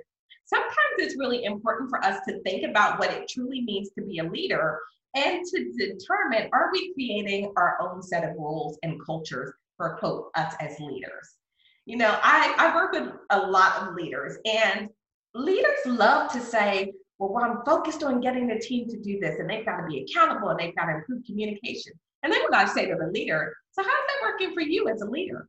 sometimes 0.49 0.95
it's 0.97 1.17
really 1.17 1.43
important 1.43 1.89
for 1.89 2.03
us 2.03 2.19
to 2.27 2.41
think 2.41 2.69
about 2.69 2.99
what 2.99 3.11
it 3.11 3.29
truly 3.29 3.61
means 3.61 3.89
to 3.91 4.03
be 4.03 4.17
a 4.19 4.23
leader 4.23 4.79
and 5.15 5.45
to 5.45 5.71
determine 5.77 6.49
are 6.53 6.69
we 6.71 6.93
creating 6.93 7.51
our 7.55 7.77
own 7.81 8.01
set 8.01 8.23
of 8.23 8.35
rules 8.35 8.77
and 8.83 9.03
cultures 9.05 9.53
for 9.77 9.97
quote 9.97 10.29
us 10.35 10.53
as 10.59 10.79
leaders. 10.79 11.37
You 11.85 11.97
know, 11.97 12.19
I, 12.21 12.53
I 12.57 12.75
work 12.75 12.91
with 12.91 13.11
a 13.31 13.39
lot 13.39 13.81
of 13.81 13.95
leaders 13.95 14.37
and 14.45 14.89
leaders 15.33 15.79
love 15.85 16.31
to 16.33 16.41
say, 16.41 16.91
well, 17.17 17.43
I'm 17.43 17.65
focused 17.65 18.03
on 18.03 18.21
getting 18.21 18.47
the 18.47 18.59
team 18.59 18.87
to 18.89 18.97
do 18.97 19.19
this, 19.19 19.39
and 19.39 19.49
they've 19.49 19.65
got 19.65 19.77
to 19.81 19.87
be 19.87 20.05
accountable 20.05 20.49
and 20.49 20.59
they've 20.59 20.75
got 20.75 20.85
to 20.85 20.95
improve 20.95 21.23
communication. 21.25 21.93
And 22.23 22.31
then 22.31 22.41
when 22.43 22.53
I 22.53 22.65
say 22.65 22.85
to 22.85 22.95
the 22.95 23.07
leader, 23.07 23.55
so 23.71 23.81
how's 23.81 23.91
that 23.91 24.21
working 24.23 24.53
for 24.53 24.61
you 24.61 24.87
as 24.87 25.01
a 25.01 25.05
leader? 25.05 25.47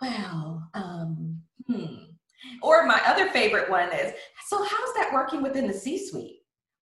Well, 0.00 0.68
um, 0.74 1.42
hmm. 1.66 2.07
Or 2.62 2.86
my 2.86 3.00
other 3.06 3.28
favorite 3.28 3.70
one 3.70 3.92
is, 3.92 4.12
so 4.46 4.58
how's 4.58 4.94
that 4.94 5.10
working 5.12 5.42
within 5.42 5.66
the 5.66 5.74
C-suite? 5.74 6.38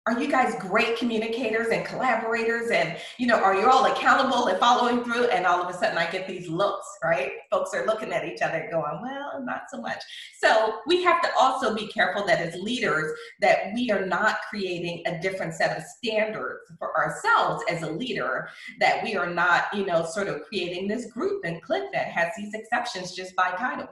are 0.07 0.21
you 0.21 0.29
guys 0.29 0.55
great 0.61 0.97
communicators 0.97 1.69
and 1.69 1.85
collaborators 1.85 2.71
and 2.71 2.97
you 3.19 3.27
know 3.27 3.37
are 3.41 3.57
you 3.57 3.69
all 3.69 3.87
accountable 3.87 4.47
and 4.47 4.59
following 4.59 5.03
through? 5.03 5.25
And 5.27 5.45
all 5.45 5.61
of 5.61 5.75
a 5.75 5.77
sudden 5.77 5.99
i 5.99 6.09
get 6.11 6.29
these 6.29 6.49
looks 6.49 6.87
right? 7.03 7.33
Folks 7.51 7.75
are 7.75 7.87
looking 7.87 8.13
at 8.13 8.25
each 8.25 8.41
other 8.41 8.69
going 8.71 9.03
well 9.03 9.43
not 9.45 9.63
so 9.69 9.81
much. 9.81 9.99
So 10.41 10.79
we 10.87 11.03
have 11.03 11.21
to 11.23 11.29
also 11.39 11.75
be 11.75 11.89
careful 11.89 12.25
that 12.27 12.41
as 12.41 12.55
leaders 12.55 13.13
that 13.41 13.73
we 13.75 13.91
are 13.91 14.07
not 14.07 14.39
creating 14.49 15.03
a 15.07 15.19
different 15.21 15.55
set 15.55 15.77
of 15.77 15.83
standards 15.83 16.61
for 16.79 16.97
ourselves 16.97 17.65
as 17.69 17.83
a 17.83 17.91
leader 17.91 18.49
that 18.79 19.03
we 19.03 19.17
are 19.17 19.29
not 19.29 19.65
you 19.75 19.85
know 19.85 20.07
sort 20.07 20.29
of 20.29 20.43
creating 20.43 20.87
this 20.87 21.11
group 21.11 21.45
and 21.45 21.63
clique 21.63 21.91
that 21.93 22.07
has 22.07 22.29
these 22.37 22.55
exceptions 22.55 23.13
just 23.13 23.35
by 23.35 23.51
title 23.53 23.89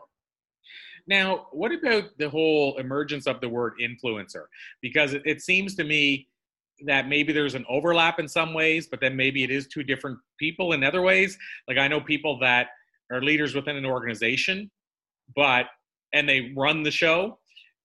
now, 1.06 1.46
what 1.52 1.72
about 1.72 2.04
the 2.18 2.30
whole 2.30 2.78
emergence 2.78 3.26
of 3.26 3.40
the 3.40 3.48
word 3.48 3.74
influencer? 3.80 4.44
Because 4.80 5.12
it, 5.12 5.22
it 5.26 5.42
seems 5.42 5.74
to 5.76 5.84
me 5.84 6.28
that 6.86 7.08
maybe 7.08 7.32
there's 7.32 7.54
an 7.54 7.64
overlap 7.68 8.18
in 8.18 8.26
some 8.26 8.54
ways, 8.54 8.88
but 8.90 9.00
then 9.00 9.14
maybe 9.14 9.44
it 9.44 9.50
is 9.50 9.68
two 9.68 9.82
different 9.82 10.18
people 10.38 10.72
in 10.72 10.82
other 10.82 11.02
ways. 11.02 11.36
Like 11.68 11.78
I 11.78 11.88
know 11.88 12.00
people 12.00 12.38
that 12.40 12.68
are 13.12 13.22
leaders 13.22 13.54
within 13.54 13.76
an 13.76 13.84
organization, 13.84 14.70
but 15.36 15.66
and 16.12 16.28
they 16.28 16.52
run 16.56 16.82
the 16.82 16.90
show, 16.90 17.38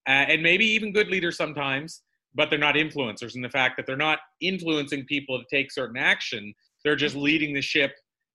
uh, 0.07 0.11
and 0.11 0.41
maybe 0.41 0.65
even 0.65 0.93
good 0.93 1.09
leaders 1.09 1.35
sometimes, 1.35 2.03
but 2.35 2.49
they're 2.49 2.59
not 2.59 2.75
influencers. 2.75 3.35
And 3.35 3.43
the 3.43 3.49
fact 3.49 3.75
that 3.77 3.85
they're 3.85 3.97
not 3.97 4.19
influencing 4.39 5.05
people 5.05 5.39
to 5.39 5.45
take 5.55 5.71
certain 5.71 5.97
action, 5.97 6.53
they're 6.85 6.95
just 6.95 7.15
leading 7.15 7.53
the 7.53 7.61
ship. 7.61 7.91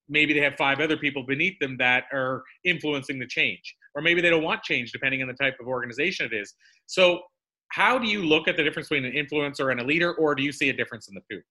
Maybe 0.09 0.35
they 0.35 0.41
have 0.41 0.57
five 0.57 0.81
other 0.81 0.97
people 0.97 1.25
beneath 1.25 1.59
them 1.61 1.77
that 1.79 2.05
are 2.13 2.43
influencing 2.65 3.19
the 3.19 3.27
change 3.27 3.75
or 3.95 4.03
maybe 4.03 4.21
they 4.21 4.31
don't 4.31 4.43
want 4.43 4.63
change 4.63 4.93
depending 4.93 5.23
on 5.23 5.29
the 5.29 5.35
type 5.35 5.55
of 5.61 5.67
organization 5.67 6.27
it 6.27 6.35
is. 6.35 6.55
So, 6.87 7.21
how 7.69 7.99
do 7.99 8.09
you 8.09 8.25
look 8.25 8.47
at 8.47 8.57
the 8.57 8.63
difference 8.63 8.89
between 8.89 9.05
an 9.05 9.13
influencer 9.13 9.73
and 9.73 9.81
a 9.81 9.85
leader, 9.85 10.15
or 10.15 10.35
do 10.35 10.43
you 10.43 10.53
see 10.53 10.69
a 10.69 10.73
difference 10.73 11.09
in 11.09 11.15
the 11.15 11.23
two? 11.31 11.43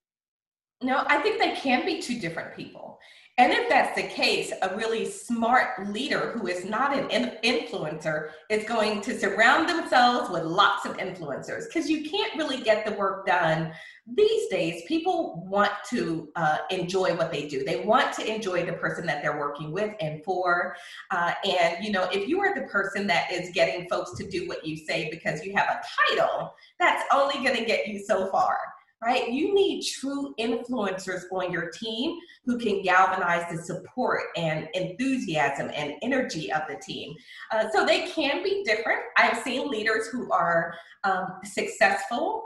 No, 0.82 1.04
I 1.08 1.18
think 1.22 1.40
they 1.40 1.54
can 1.56 1.86
be 1.86 2.02
two 2.02 2.20
different 2.20 2.56
people. 2.56 3.00
And 3.40 3.52
if 3.52 3.68
that's 3.68 4.00
the 4.00 4.08
case, 4.08 4.54
a 4.62 4.76
really 4.76 5.10
smart 5.10 5.90
leader 5.92 6.34
who 6.38 6.46
is 6.46 6.66
not 6.66 6.96
an 6.96 7.32
influencer 7.44 8.30
is 8.52 8.64
going 8.66 9.02
to 9.02 9.20
surround 9.20 9.68
themselves 9.68 10.30
with 10.30 10.44
lots 10.44 10.86
of 10.86 10.98
influencers 10.98 11.64
because 11.66 11.90
you 11.90 12.08
can't 12.08 12.36
really 12.38 12.62
get 12.62 12.86
the 12.86 12.92
work 12.92 13.26
done. 13.26 13.74
These 14.06 14.50
days, 14.50 14.84
people 14.88 15.48
want 15.50 15.72
to 15.90 16.30
uh, 16.36 16.58
enjoy 16.70 17.16
what 17.16 17.32
they 17.32 17.48
do. 17.48 17.64
They 17.64 17.84
want 17.84 18.14
to 18.18 18.36
enjoy 18.36 18.68
the 18.68 18.74
person 18.74 19.08
that 19.08 19.24
they're 19.24 19.40
working 19.40 19.72
with 19.72 19.96
and 20.00 20.24
for. 20.24 20.76
Uh, 21.10 21.34
and, 21.44 21.84
you 21.84 21.92
know, 21.92 22.08
if 22.12 22.28
you 22.28 22.40
are 22.40 22.54
the 22.54 22.68
person 22.68 23.08
that 23.08 23.32
is 23.32 23.50
getting 23.52 23.90
folks 23.90 24.16
to 24.18 24.30
do 24.30 24.48
what 24.48 24.64
you 24.64 24.78
say 24.78 25.10
because 25.10 25.44
you 25.44 25.56
have 25.56 25.70
a 25.70 25.82
title, 26.12 26.54
that's 26.80 27.04
only 27.12 27.44
going 27.44 27.58
to 27.58 27.66
get 27.66 27.88
you 27.88 28.04
so 28.06 28.30
far 28.30 28.60
right? 29.04 29.30
You 29.32 29.54
need 29.54 29.84
true 29.84 30.34
influencers 30.40 31.24
on 31.32 31.52
your 31.52 31.70
team 31.72 32.18
who 32.46 32.58
can 32.58 32.82
galvanize 32.82 33.46
the 33.52 33.58
support 33.58 34.22
and 34.38 34.68
enthusiasm 34.74 35.70
and 35.74 35.96
energy 36.02 36.52
of 36.52 36.62
the 36.70 36.76
team. 36.76 37.14
Uh, 37.52 37.66
so 37.72 37.86
they 37.86 38.08
can 38.08 38.44
be 38.44 38.64
different. 38.64 39.00
I've 39.18 39.38
seen 39.44 39.70
leaders 39.70 40.08
who 40.08 40.32
are 40.32 40.76
um, 41.04 41.40
successful 41.44 42.46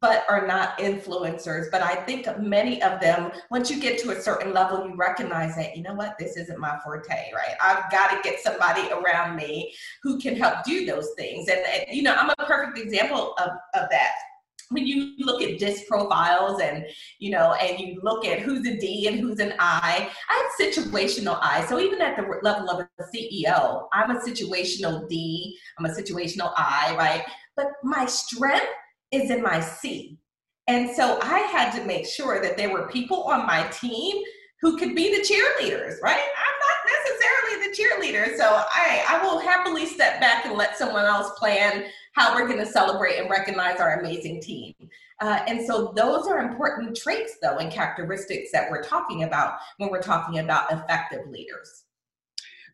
but 0.00 0.24
are 0.28 0.46
not 0.46 0.78
influencers. 0.78 1.66
But 1.70 1.82
I 1.82 1.94
think 1.94 2.26
many 2.38 2.82
of 2.82 3.00
them, 3.00 3.32
once 3.50 3.70
you 3.70 3.80
get 3.80 3.98
to 4.00 4.10
a 4.10 4.20
certain 4.20 4.52
level, 4.52 4.86
you 4.86 4.94
recognize 4.94 5.56
that, 5.56 5.76
you 5.76 5.82
know 5.82 5.94
what, 5.94 6.16
this 6.18 6.36
isn't 6.36 6.58
my 6.58 6.78
forte, 6.82 7.32
right? 7.34 7.56
I've 7.60 7.90
got 7.90 8.10
to 8.10 8.28
get 8.28 8.40
somebody 8.40 8.88
around 8.90 9.36
me 9.36 9.74
who 10.02 10.18
can 10.18 10.36
help 10.36 10.64
do 10.64 10.86
those 10.86 11.10
things. 11.16 11.48
And, 11.48 11.60
and 11.60 11.96
you 11.96 12.02
know, 12.02 12.14
I'm 12.14 12.30
a 12.30 12.46
perfect 12.46 12.78
example 12.78 13.34
of, 13.38 13.50
of 13.74 13.88
that 13.90 14.12
when 14.70 14.86
you 14.86 15.14
look 15.18 15.42
at 15.42 15.58
disc 15.58 15.86
profiles 15.86 16.60
and 16.60 16.84
you 17.18 17.30
know 17.30 17.52
and 17.54 17.78
you 17.78 18.00
look 18.02 18.24
at 18.24 18.40
who's 18.40 18.66
a 18.66 18.76
d 18.78 19.08
and 19.08 19.18
who's 19.20 19.38
an 19.38 19.52
i 19.58 20.10
i 20.30 20.34
have 20.34 20.74
situational 20.74 21.38
i 21.42 21.64
so 21.66 21.78
even 21.78 22.00
at 22.00 22.16
the 22.16 22.24
level 22.42 22.68
of 22.70 22.80
a 22.80 23.02
ceo 23.14 23.86
i'm 23.92 24.10
a 24.10 24.20
situational 24.20 25.08
d 25.08 25.56
i'm 25.78 25.84
a 25.84 25.90
situational 25.90 26.52
i 26.56 26.94
right 26.98 27.24
but 27.56 27.66
my 27.82 28.06
strength 28.06 28.66
is 29.12 29.30
in 29.30 29.42
my 29.42 29.60
C. 29.60 30.18
And 30.66 30.94
so 30.94 31.18
I 31.22 31.40
had 31.40 31.72
to 31.78 31.84
make 31.84 32.06
sure 32.06 32.40
that 32.42 32.56
there 32.56 32.72
were 32.72 32.88
people 32.88 33.24
on 33.24 33.46
my 33.46 33.66
team 33.68 34.22
who 34.60 34.78
could 34.78 34.94
be 34.94 35.14
the 35.14 35.22
cheerleaders, 35.22 35.96
right? 36.02 36.22
I'm 36.22 36.58
not 36.64 36.78
necessarily 37.04 37.68
the 37.68 37.76
cheerleader. 37.76 38.36
So 38.36 38.44
I, 38.44 39.04
I 39.08 39.22
will 39.22 39.38
happily 39.38 39.84
step 39.84 40.20
back 40.20 40.46
and 40.46 40.56
let 40.56 40.78
someone 40.78 41.04
else 41.04 41.38
plan 41.38 41.84
how 42.14 42.34
we're 42.34 42.46
going 42.46 42.58
to 42.58 42.66
celebrate 42.66 43.18
and 43.18 43.30
recognize 43.30 43.80
our 43.80 44.00
amazing 44.00 44.40
team. 44.40 44.74
Uh, 45.20 45.40
and 45.46 45.64
so 45.64 45.92
those 45.96 46.26
are 46.26 46.38
important 46.38 46.96
traits, 46.96 47.36
though, 47.42 47.58
and 47.58 47.72
characteristics 47.72 48.50
that 48.52 48.70
we're 48.70 48.82
talking 48.82 49.24
about 49.24 49.58
when 49.78 49.90
we're 49.90 50.02
talking 50.02 50.38
about 50.40 50.72
effective 50.72 51.28
leaders. 51.28 51.84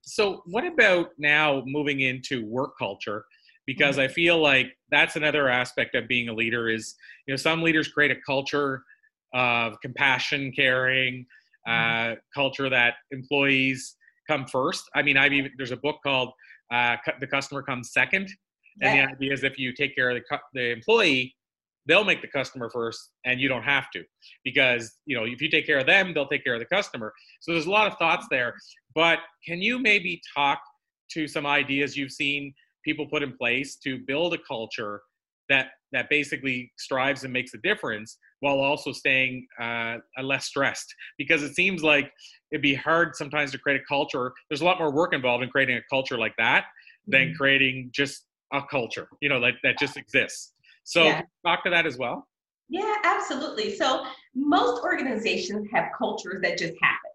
So, 0.02 0.42
what 0.46 0.66
about 0.66 1.10
now 1.18 1.62
moving 1.66 2.00
into 2.00 2.44
work 2.46 2.78
culture? 2.78 3.24
because 3.70 3.96
mm-hmm. 3.96 4.04
I 4.04 4.08
feel 4.08 4.38
like 4.42 4.76
that's 4.90 5.14
another 5.14 5.48
aspect 5.48 5.94
of 5.94 6.08
being 6.08 6.28
a 6.28 6.32
leader 6.32 6.68
is 6.68 6.96
you 7.26 7.32
know 7.32 7.36
some 7.36 7.62
leaders 7.62 7.86
create 7.86 8.10
a 8.10 8.16
culture 8.26 8.82
of 9.32 9.80
compassion, 9.80 10.50
caring, 10.50 11.26
mm-hmm. 11.68 12.12
uh, 12.12 12.16
culture 12.34 12.68
that 12.68 12.94
employees 13.12 13.96
come 14.26 14.44
first. 14.46 14.90
I 14.94 15.02
mean, 15.02 15.16
I've 15.16 15.32
even 15.32 15.52
there's 15.56 15.70
a 15.70 15.76
book 15.76 15.98
called 16.02 16.32
uh, 16.72 16.96
"The 17.20 17.28
Customer 17.28 17.62
Comes 17.62 17.92
Second, 17.92 18.28
and 18.80 18.98
the 18.98 19.12
idea 19.12 19.32
is 19.32 19.44
if 19.44 19.58
you 19.58 19.72
take 19.72 19.94
care 19.94 20.10
of 20.10 20.16
the 20.16 20.38
the 20.54 20.72
employee, 20.72 21.34
they'll 21.86 22.04
make 22.04 22.22
the 22.22 22.28
customer 22.28 22.70
first, 22.70 23.10
and 23.24 23.40
you 23.40 23.48
don't 23.48 23.62
have 23.62 23.90
to 23.92 24.04
because 24.44 24.98
you 25.06 25.16
know 25.16 25.24
if 25.24 25.40
you 25.40 25.50
take 25.50 25.66
care 25.66 25.78
of 25.78 25.86
them, 25.86 26.14
they'll 26.14 26.28
take 26.28 26.44
care 26.44 26.54
of 26.54 26.60
the 26.60 26.66
customer. 26.66 27.12
So 27.40 27.52
there's 27.52 27.66
a 27.66 27.70
lot 27.70 27.86
of 27.86 27.98
thoughts 27.98 28.26
there. 28.30 28.54
But 28.94 29.18
can 29.46 29.60
you 29.60 29.78
maybe 29.78 30.20
talk 30.34 30.60
to 31.12 31.26
some 31.26 31.46
ideas 31.46 31.96
you've 31.96 32.12
seen 32.12 32.54
people 32.84 33.06
put 33.06 33.22
in 33.22 33.36
place 33.36 33.76
to 33.76 33.98
build 34.06 34.34
a 34.34 34.38
culture 34.38 35.02
that 35.48 35.70
that 35.92 36.08
basically 36.08 36.72
strives 36.78 37.24
and 37.24 37.32
makes 37.32 37.52
a 37.54 37.58
difference 37.58 38.18
while 38.38 38.60
also 38.60 38.92
staying 38.92 39.46
uh, 39.60 39.96
less 40.22 40.46
stressed 40.46 40.94
because 41.18 41.42
it 41.42 41.54
seems 41.54 41.82
like 41.82 42.10
it'd 42.52 42.62
be 42.62 42.74
hard 42.74 43.14
sometimes 43.16 43.50
to 43.50 43.58
create 43.58 43.80
a 43.80 43.84
culture 43.86 44.32
there's 44.48 44.62
a 44.62 44.64
lot 44.64 44.78
more 44.78 44.92
work 44.92 45.12
involved 45.12 45.42
in 45.42 45.50
creating 45.50 45.76
a 45.76 45.82
culture 45.90 46.16
like 46.16 46.34
that 46.38 46.62
mm-hmm. 46.62 47.12
than 47.12 47.34
creating 47.34 47.90
just 47.92 48.26
a 48.52 48.62
culture 48.70 49.08
you 49.20 49.28
know 49.28 49.38
like 49.38 49.54
that 49.62 49.78
just 49.78 49.96
exists 49.96 50.52
so 50.84 51.04
yeah. 51.04 51.22
talk 51.44 51.62
to 51.64 51.70
that 51.70 51.86
as 51.86 51.98
well 51.98 52.26
yeah 52.68 52.94
absolutely 53.04 53.74
so 53.74 54.04
most 54.34 54.82
organizations 54.82 55.68
have 55.72 55.86
cultures 55.98 56.40
that 56.42 56.58
just 56.58 56.74
happen 56.80 57.10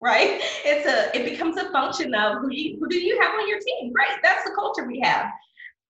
right? 0.00 0.40
It's 0.64 0.86
a 0.86 1.16
it 1.16 1.24
becomes 1.24 1.56
a 1.56 1.70
function 1.70 2.14
of 2.14 2.38
who 2.40 2.50
you, 2.50 2.78
who 2.78 2.88
do 2.88 2.98
you 2.98 3.20
have 3.20 3.34
on 3.34 3.48
your 3.48 3.58
team? 3.60 3.92
Right, 3.96 4.18
that's 4.22 4.44
the 4.44 4.54
culture 4.54 4.86
we 4.86 5.00
have. 5.00 5.30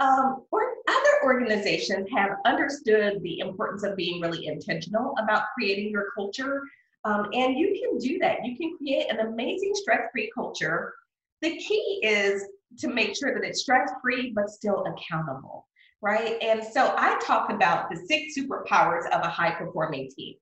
Um, 0.01 0.45
or 0.51 0.63
other 0.89 1.25
organizations 1.25 2.09
have 2.17 2.31
understood 2.47 3.23
the 3.23 3.41
importance 3.41 3.85
of 3.85 3.97
being 3.97 4.21
really 4.21 4.47
intentional 4.47 5.15
about 5.23 5.45
creating 5.55 5.91
your 5.91 6.07
culture, 6.15 6.63
um, 7.05 7.29
and 7.35 7.59
you 7.59 7.79
can 7.79 7.99
do 7.99 8.19
that. 8.19 8.45
You 8.45 8.57
can 8.57 8.77
create 8.79 9.11
an 9.11 9.21
amazing 9.21 9.73
stress-free 9.75 10.33
culture. 10.35 10.95
The 11.43 11.57
key 11.57 12.01
is 12.03 12.45
to 12.79 12.89
make 12.89 13.17
sure 13.17 13.35
that 13.35 13.47
it's 13.47 13.63
stress-free 13.63 14.33
but 14.35 14.49
still 14.49 14.85
accountable, 14.87 15.67
right? 16.03 16.37
And 16.43 16.63
so 16.63 16.95
I 16.97 17.19
talk 17.21 17.51
about 17.51 17.91
the 17.91 17.97
six 17.97 18.35
superpowers 18.39 19.07
of 19.11 19.23
a 19.23 19.29
high-performing 19.29 20.11
team. 20.17 20.35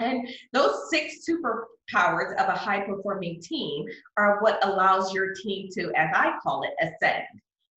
And 0.00 0.28
those 0.52 0.88
six 0.90 1.26
superpowers 1.28 2.32
of 2.36 2.48
a 2.48 2.56
high 2.56 2.80
performing 2.80 3.40
team 3.40 3.86
are 4.16 4.40
what 4.40 4.64
allows 4.64 5.12
your 5.12 5.34
team 5.34 5.68
to, 5.72 5.92
as 5.96 6.10
I 6.14 6.34
call 6.42 6.62
it, 6.62 6.70
ascend. 6.80 7.24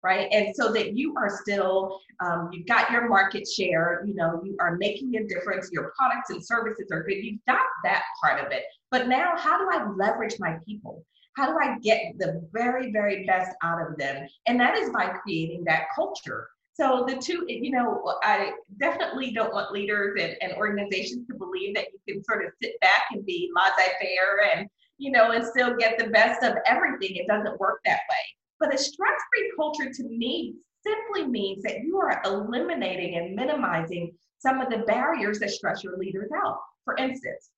Right. 0.03 0.27
And 0.31 0.55
so 0.55 0.71
that 0.73 0.97
you 0.97 1.13
are 1.15 1.29
still, 1.43 1.99
um, 2.25 2.49
you've 2.51 2.65
got 2.65 2.89
your 2.89 3.07
market 3.07 3.47
share, 3.47 4.03
you 4.03 4.15
know, 4.15 4.41
you 4.43 4.57
are 4.59 4.75
making 4.77 5.15
a 5.15 5.27
difference, 5.27 5.69
your 5.71 5.93
products 5.95 6.31
and 6.31 6.43
services 6.43 6.87
are 6.91 7.03
good. 7.03 7.23
You've 7.23 7.39
got 7.47 7.59
that 7.83 8.01
part 8.19 8.43
of 8.43 8.51
it. 8.51 8.63
But 8.89 9.07
now, 9.07 9.33
how 9.37 9.59
do 9.59 9.69
I 9.71 9.87
leverage 9.91 10.37
my 10.39 10.57
people? 10.65 11.05
How 11.37 11.47
do 11.47 11.57
I 11.61 11.77
get 11.79 12.13
the 12.17 12.47
very, 12.51 12.91
very 12.91 13.25
best 13.25 13.51
out 13.63 13.81
of 13.81 13.97
them? 13.97 14.27
And 14.47 14.59
that 14.59 14.77
is 14.77 14.89
by 14.89 15.07
creating 15.07 15.63
that 15.65 15.85
culture 15.95 16.47
so 16.73 17.05
the 17.07 17.17
two, 17.17 17.45
you 17.47 17.71
know, 17.71 18.01
I 18.23 18.53
definitely 18.79 19.31
don't 19.31 19.53
want 19.53 19.71
leaders 19.71 20.19
and, 20.19 20.35
and 20.41 20.53
organizations 20.53 21.27
to 21.27 21.35
believe 21.35 21.75
that 21.75 21.87
you 21.91 22.13
can 22.13 22.23
sort 22.23 22.45
of 22.45 22.51
sit 22.61 22.79
back 22.79 23.03
and 23.11 23.25
be 23.25 23.51
laissez-faire 23.55 24.55
and, 24.55 24.67
you 24.97 25.11
know, 25.11 25.31
and 25.31 25.45
still 25.45 25.75
get 25.75 25.99
the 25.99 26.07
best 26.07 26.43
of 26.43 26.55
everything. 26.65 27.17
It 27.17 27.27
doesn't 27.27 27.59
work 27.59 27.81
that 27.85 27.99
way. 28.09 28.35
But 28.59 28.73
a 28.73 28.77
stress-free 28.77 29.51
culture 29.57 29.91
to 29.91 30.03
me 30.03 30.55
simply 30.83 31.27
means 31.27 31.61
that 31.63 31.81
you 31.83 31.97
are 31.97 32.21
eliminating 32.25 33.15
and 33.17 33.35
minimizing 33.35 34.13
some 34.39 34.61
of 34.61 34.69
the 34.69 34.79
barriers 34.79 35.39
that 35.39 35.51
stress 35.51 35.83
your 35.83 35.97
leaders 35.97 36.31
out. 36.43 36.57
For 36.85 36.95
instance, 36.95 37.49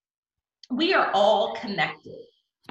we 0.70 0.92
are 0.92 1.10
all 1.14 1.54
connected, 1.56 2.18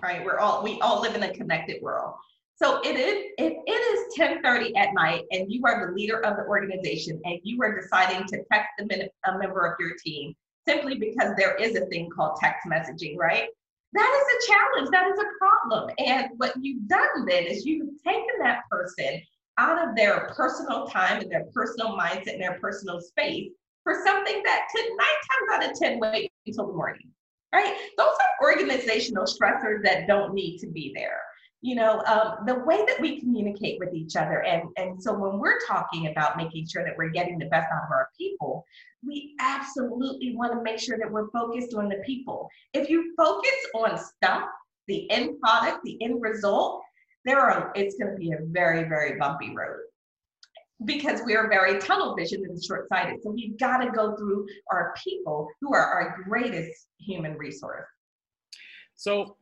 right? 0.01 0.23
We're 0.23 0.39
all 0.39 0.63
we 0.63 0.79
all 0.81 1.01
live 1.01 1.15
in 1.15 1.23
a 1.23 1.33
connected 1.33 1.81
world. 1.81 2.15
So 2.55 2.81
it 2.81 2.95
is 2.95 3.31
if 3.37 3.53
it 3.65 3.71
is 3.71 4.15
10:30 4.17 4.75
at 4.77 4.93
night 4.93 5.23
and 5.31 5.51
you 5.51 5.61
are 5.65 5.87
the 5.87 5.93
leader 5.93 6.23
of 6.25 6.37
the 6.37 6.43
organization 6.43 7.19
and 7.25 7.39
you 7.43 7.61
are 7.61 7.79
deciding 7.79 8.25
to 8.27 8.43
text 8.51 8.69
a, 8.79 9.09
a 9.29 9.37
member 9.37 9.65
of 9.65 9.75
your 9.79 9.93
team 10.03 10.35
simply 10.65 10.97
because 10.97 11.31
there 11.37 11.55
is 11.55 11.75
a 11.75 11.85
thing 11.87 12.09
called 12.09 12.37
text 12.39 12.67
messaging, 12.67 13.17
right? 13.17 13.47
That 13.93 14.21
is 14.21 14.47
a 14.47 14.51
challenge. 14.51 14.89
That 14.91 15.07
is 15.07 15.19
a 15.19 15.37
problem. 15.37 15.91
And 15.99 16.29
what 16.37 16.53
you've 16.61 16.87
done 16.87 17.25
then 17.27 17.43
is 17.43 17.65
you've 17.65 17.89
taken 18.03 18.39
that 18.41 18.61
person 18.69 19.21
out 19.57 19.87
of 19.87 19.95
their 19.95 20.31
personal 20.35 20.87
time 20.87 21.21
and 21.21 21.31
their 21.31 21.45
personal 21.53 21.97
mindset 21.97 22.33
and 22.33 22.41
their 22.41 22.59
personal 22.59 22.99
space 22.99 23.51
for 23.83 24.01
something 24.05 24.41
that 24.43 24.67
could 24.73 24.85
nine 24.85 25.51
times 25.51 25.65
out 25.65 25.71
of 25.71 25.79
10 25.79 25.99
wait 25.99 26.31
until 26.47 26.67
the 26.67 26.73
morning, 26.73 27.11
right? 27.53 27.75
Those 27.97 28.07
are 28.07 28.49
organizational 28.49 29.25
stressors 29.25 29.83
that 29.83 30.07
don't 30.07 30.33
need 30.33 30.57
to 30.59 30.67
be 30.67 30.91
there. 30.95 31.21
You 31.61 31.75
know 31.75 32.01
um, 32.05 32.45
the 32.45 32.55
way 32.65 32.83
that 32.85 32.99
we 32.99 33.21
communicate 33.21 33.79
with 33.79 33.93
each 33.93 34.17
other 34.17 34.43
and 34.43 34.63
and 34.75 35.01
so 35.01 35.13
when 35.13 35.39
we're 35.39 35.61
talking 35.65 36.07
about 36.07 36.35
making 36.35 36.67
sure 36.67 36.83
that 36.83 36.93
we're 36.97 37.11
getting 37.11 37.39
the 37.39 37.45
best 37.45 37.71
out 37.71 37.83
of 37.85 37.89
our 37.91 38.09
people 38.17 38.65
we 39.01 39.33
absolutely 39.39 40.35
want 40.35 40.51
to 40.51 40.61
make 40.61 40.77
sure 40.77 40.97
that 40.97 41.09
we're 41.09 41.29
focused 41.29 41.73
on 41.73 41.87
the 41.87 42.01
people. 42.05 42.49
If 42.73 42.89
you 42.89 43.13
focus 43.15 43.55
on 43.75 43.97
stuff 43.97 44.43
the 44.87 45.09
end 45.11 45.39
product 45.39 45.79
the 45.83 45.97
end 46.03 46.21
result 46.21 46.81
there 47.25 47.39
are 47.39 47.71
it's 47.75 47.95
going 47.95 48.11
to 48.11 48.17
be 48.17 48.31
a 48.31 48.37
very 48.47 48.83
very 48.83 49.17
bumpy 49.17 49.55
road 49.55 49.79
because 50.85 51.21
we 51.25 51.35
are 51.35 51.47
very 51.49 51.79
tunnel 51.79 52.15
vision 52.15 52.43
and 52.45 52.63
short 52.63 52.87
sighted 52.89 53.21
so 53.21 53.31
we've 53.31 53.57
got 53.59 53.77
to 53.77 53.91
go 53.91 54.15
through 54.15 54.45
our 54.71 54.93
people 55.03 55.47
who 55.61 55.73
are 55.73 55.85
our 55.85 56.17
greatest 56.27 56.87
human 56.99 57.37
resource 57.37 57.85
so 58.95 59.37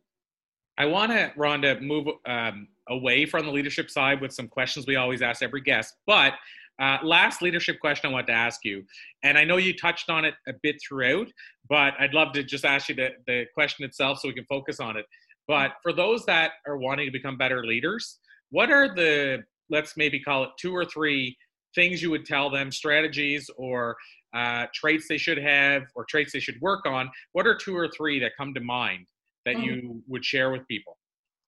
I 0.77 0.85
want 0.85 1.11
to, 1.11 1.31
Rhonda, 1.37 1.79
move 1.81 2.07
um, 2.25 2.67
away 2.89 3.25
from 3.25 3.45
the 3.45 3.51
leadership 3.51 3.91
side 3.91 4.21
with 4.21 4.33
some 4.33 4.47
questions 4.47 4.87
we 4.87 4.95
always 4.95 5.21
ask 5.21 5.43
every 5.43 5.61
guest. 5.61 5.93
But 6.07 6.33
uh, 6.79 6.97
last 7.03 7.41
leadership 7.41 7.79
question 7.79 8.09
I 8.09 8.13
want 8.13 8.27
to 8.27 8.33
ask 8.33 8.65
you, 8.65 8.83
and 9.23 9.37
I 9.37 9.43
know 9.43 9.57
you 9.57 9.77
touched 9.77 10.09
on 10.09 10.25
it 10.25 10.33
a 10.47 10.53
bit 10.63 10.77
throughout, 10.81 11.27
but 11.69 11.93
I'd 11.99 12.15
love 12.15 12.33
to 12.33 12.43
just 12.43 12.65
ask 12.65 12.89
you 12.89 12.95
the, 12.95 13.09
the 13.27 13.45
question 13.53 13.85
itself 13.85 14.19
so 14.19 14.29
we 14.29 14.33
can 14.33 14.45
focus 14.45 14.79
on 14.79 14.97
it. 14.97 15.05
But 15.47 15.73
for 15.83 15.93
those 15.93 16.25
that 16.25 16.53
are 16.65 16.77
wanting 16.77 17.05
to 17.05 17.11
become 17.11 17.37
better 17.37 17.63
leaders, 17.63 18.17
what 18.49 18.71
are 18.71 18.95
the, 18.95 19.43
let's 19.71 19.97
maybe 19.97 20.19
call 20.19 20.43
it 20.43 20.49
two 20.59 20.75
or 20.75 20.85
three 20.85 21.35
things 21.73 22.01
you 22.01 22.11
would 22.11 22.25
tell 22.25 22.49
them, 22.49 22.71
strategies 22.71 23.49
or 23.57 23.95
uh, 24.33 24.65
traits 24.73 25.07
they 25.07 25.17
should 25.17 25.37
have 25.37 25.83
or 25.95 26.05
traits 26.05 26.33
they 26.33 26.39
should 26.39 26.59
work 26.61 26.85
on? 26.85 27.09
What 27.31 27.47
are 27.47 27.55
two 27.55 27.75
or 27.75 27.89
three 27.89 28.19
that 28.19 28.33
come 28.37 28.53
to 28.53 28.61
mind 28.61 29.05
that 29.45 29.55
mm. 29.55 29.63
you 29.63 30.03
would 30.07 30.23
share 30.23 30.51
with 30.51 30.67
people? 30.67 30.97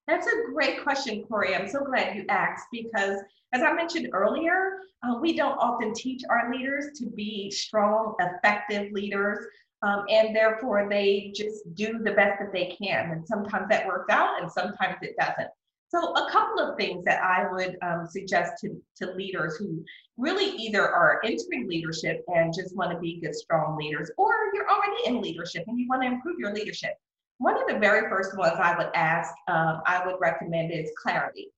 That's 0.07 0.27
a 0.27 0.51
great 0.53 0.83
question, 0.83 1.23
Corey. 1.23 1.55
I'm 1.55 1.67
so 1.67 1.81
glad 1.81 2.15
you 2.15 2.25
asked 2.27 2.67
because, 2.71 3.19
as 3.53 3.61
I 3.61 3.71
mentioned 3.73 4.09
earlier, 4.11 4.79
uh, 5.03 5.17
we 5.19 5.35
don't 5.35 5.57
often 5.57 5.93
teach 5.93 6.21
our 6.29 6.51
leaders 6.51 6.97
to 6.99 7.09
be 7.09 7.49
strong, 7.51 8.15
effective 8.19 8.91
leaders. 8.91 9.39
Um, 9.81 10.05
and 10.09 10.35
therefore, 10.35 10.87
they 10.89 11.31
just 11.35 11.61
do 11.75 11.99
the 11.99 12.11
best 12.11 12.39
that 12.39 12.53
they 12.53 12.75
can. 12.81 13.11
And 13.11 13.27
sometimes 13.27 13.67
that 13.69 13.85
works 13.85 14.13
out, 14.13 14.41
and 14.41 14.51
sometimes 14.51 14.95
it 15.01 15.15
doesn't. 15.19 15.49
So, 15.93 16.11
a 16.13 16.31
couple 16.31 16.59
of 16.59 16.75
things 16.75 17.05
that 17.05 17.21
I 17.21 17.51
would 17.51 17.77
um, 17.83 18.07
suggest 18.09 18.53
to, 18.61 18.81
to 18.95 19.11
leaders 19.11 19.57
who 19.57 19.85
really 20.17 20.55
either 20.57 20.81
are 20.81 21.21
entering 21.23 21.67
leadership 21.67 22.23
and 22.29 22.51
just 22.51 22.75
want 22.75 22.91
to 22.91 22.97
be 22.97 23.19
good, 23.21 23.35
strong 23.35 23.77
leaders, 23.77 24.09
or 24.17 24.31
you're 24.55 24.67
already 24.67 25.05
in 25.05 25.21
leadership 25.21 25.65
and 25.67 25.77
you 25.77 25.87
want 25.87 26.01
to 26.01 26.07
improve 26.07 26.39
your 26.39 26.51
leadership. 26.51 26.93
One 27.37 27.61
of 27.61 27.67
the 27.67 27.77
very 27.77 28.09
first 28.09 28.35
ones 28.35 28.55
I 28.57 28.75
would 28.75 28.89
ask, 28.95 29.31
um, 29.47 29.81
I 29.85 30.03
would 30.03 30.15
recommend 30.19 30.71
is 30.71 30.89
clarity. 30.99 31.51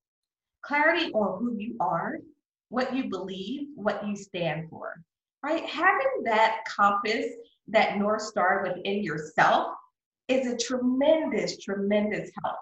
Clarity 0.66 1.14
on 1.14 1.40
who 1.40 1.56
you 1.58 1.78
are, 1.80 2.18
what 2.68 2.94
you 2.94 3.10
believe, 3.10 3.68
what 3.76 4.06
you 4.06 4.18
stand 4.18 4.70
for, 4.70 4.96
right? 5.44 5.66
Having 5.66 6.24
that 6.26 6.58
compass, 6.68 7.26
that 7.70 7.98
North 7.98 8.24
Star 8.24 8.64
within 8.68 9.02
yourself 9.02 9.76
is 10.28 10.48
a 10.48 10.58
tremendous, 10.58 11.58
tremendous 11.58 12.32
help. 12.44 12.58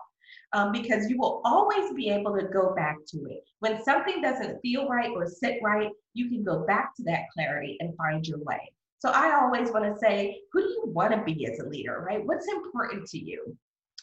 Um, 0.55 0.71
because 0.71 1.09
you 1.09 1.17
will 1.17 1.41
always 1.45 1.93
be 1.95 2.09
able 2.11 2.37
to 2.37 2.43
go 2.43 2.75
back 2.75 2.97
to 3.07 3.25
it. 3.25 3.43
When 3.59 3.83
something 3.83 4.21
doesn't 4.21 4.59
feel 4.61 4.87
right 4.87 5.09
or 5.09 5.25
sit 5.25 5.57
right, 5.63 5.89
you 6.13 6.29
can 6.29 6.43
go 6.43 6.63
back 6.67 6.95
to 6.97 7.03
that 7.05 7.23
clarity 7.33 7.75
and 7.79 7.97
find 7.97 8.23
your 8.27 8.37
way. 8.37 8.71
So 8.99 9.09
I 9.09 9.37
always 9.41 9.71
want 9.71 9.85
to 9.85 9.99
say, 9.99 10.39
who 10.51 10.61
do 10.61 10.69
you 10.69 10.83
want 10.85 11.11
to 11.11 11.23
be 11.23 11.45
as 11.47 11.59
a 11.59 11.67
leader, 11.67 12.05
right? 12.07 12.25
What's 12.25 12.47
important 12.47 13.07
to 13.07 13.17
you? 13.17 13.57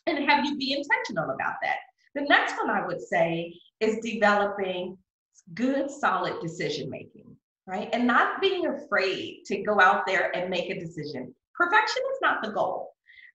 And 0.07 0.29
have 0.29 0.45
you 0.45 0.57
be 0.57 0.73
intentional 0.73 1.31
about 1.31 1.55
that? 1.63 1.77
The 2.15 2.23
next 2.23 2.57
one 2.59 2.69
I 2.69 2.85
would 2.85 3.01
say 3.01 3.55
is 3.79 4.01
developing 4.03 4.99
good, 5.55 5.91
solid 5.91 6.41
decision 6.43 6.91
making, 6.91 7.35
right? 7.67 7.89
And 7.93 8.07
not 8.07 8.41
being 8.41 8.67
afraid 8.67 9.45
to 9.47 9.63
go 9.63 9.81
out 9.81 10.07
there 10.07 10.37
and 10.37 10.51
make 10.51 10.69
a 10.69 10.79
decision. 10.79 11.35
Perfection 11.55 12.03
is 12.13 12.19
not 12.21 12.43
the 12.43 12.51
goal, 12.51 12.91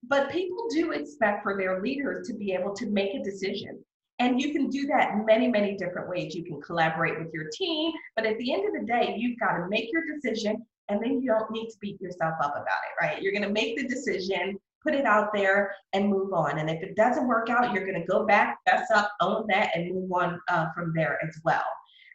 but 0.07 0.31
people 0.31 0.67
do 0.69 0.91
expect 0.91 1.43
for 1.43 1.57
their 1.57 1.81
leaders 1.81 2.27
to 2.27 2.33
be 2.33 2.53
able 2.53 2.73
to 2.75 2.87
make 2.87 3.13
a 3.13 3.23
decision. 3.23 3.83
And 4.19 4.41
you 4.41 4.53
can 4.53 4.69
do 4.69 4.87
that 4.87 5.11
in 5.11 5.25
many, 5.25 5.47
many 5.47 5.75
different 5.75 6.09
ways. 6.09 6.35
You 6.35 6.45
can 6.45 6.61
collaborate 6.61 7.19
with 7.19 7.33
your 7.33 7.49
team, 7.53 7.91
but 8.15 8.25
at 8.25 8.37
the 8.37 8.53
end 8.53 8.65
of 8.65 8.73
the 8.79 8.87
day, 8.87 9.15
you've 9.17 9.39
got 9.39 9.57
to 9.57 9.67
make 9.67 9.91
your 9.91 10.03
decision 10.13 10.65
and 10.87 11.03
then 11.03 11.21
you 11.21 11.27
don't 11.27 11.51
need 11.51 11.67
to 11.67 11.77
beat 11.81 11.99
yourself 11.99 12.35
up 12.41 12.51
about 12.51 12.61
it, 12.61 13.03
right? 13.03 13.21
You're 13.21 13.31
going 13.31 13.43
to 13.43 13.49
make 13.49 13.75
the 13.75 13.87
decision, 13.87 14.57
put 14.83 14.93
it 14.93 15.05
out 15.05 15.33
there, 15.33 15.75
and 15.93 16.07
move 16.07 16.31
on. 16.31 16.59
And 16.59 16.69
if 16.69 16.81
it 16.83 16.95
doesn't 16.95 17.27
work 17.27 17.49
out, 17.49 17.73
you're 17.73 17.85
going 17.85 17.99
to 17.99 18.07
go 18.07 18.25
back, 18.25 18.59
fess 18.69 18.87
up, 18.93 19.11
own 19.19 19.45
that, 19.47 19.71
and 19.75 19.93
move 19.93 20.11
on 20.11 20.39
uh, 20.47 20.67
from 20.75 20.93
there 20.95 21.19
as 21.27 21.39
well. 21.43 21.63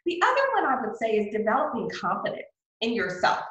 The 0.05 0.21
other 0.23 0.41
one 0.55 0.65
I 0.65 0.81
would 0.81 0.97
say 0.97 1.11
is 1.17 1.33
developing 1.33 1.89
confidence 1.89 2.47
in 2.79 2.93
yourself, 2.93 3.43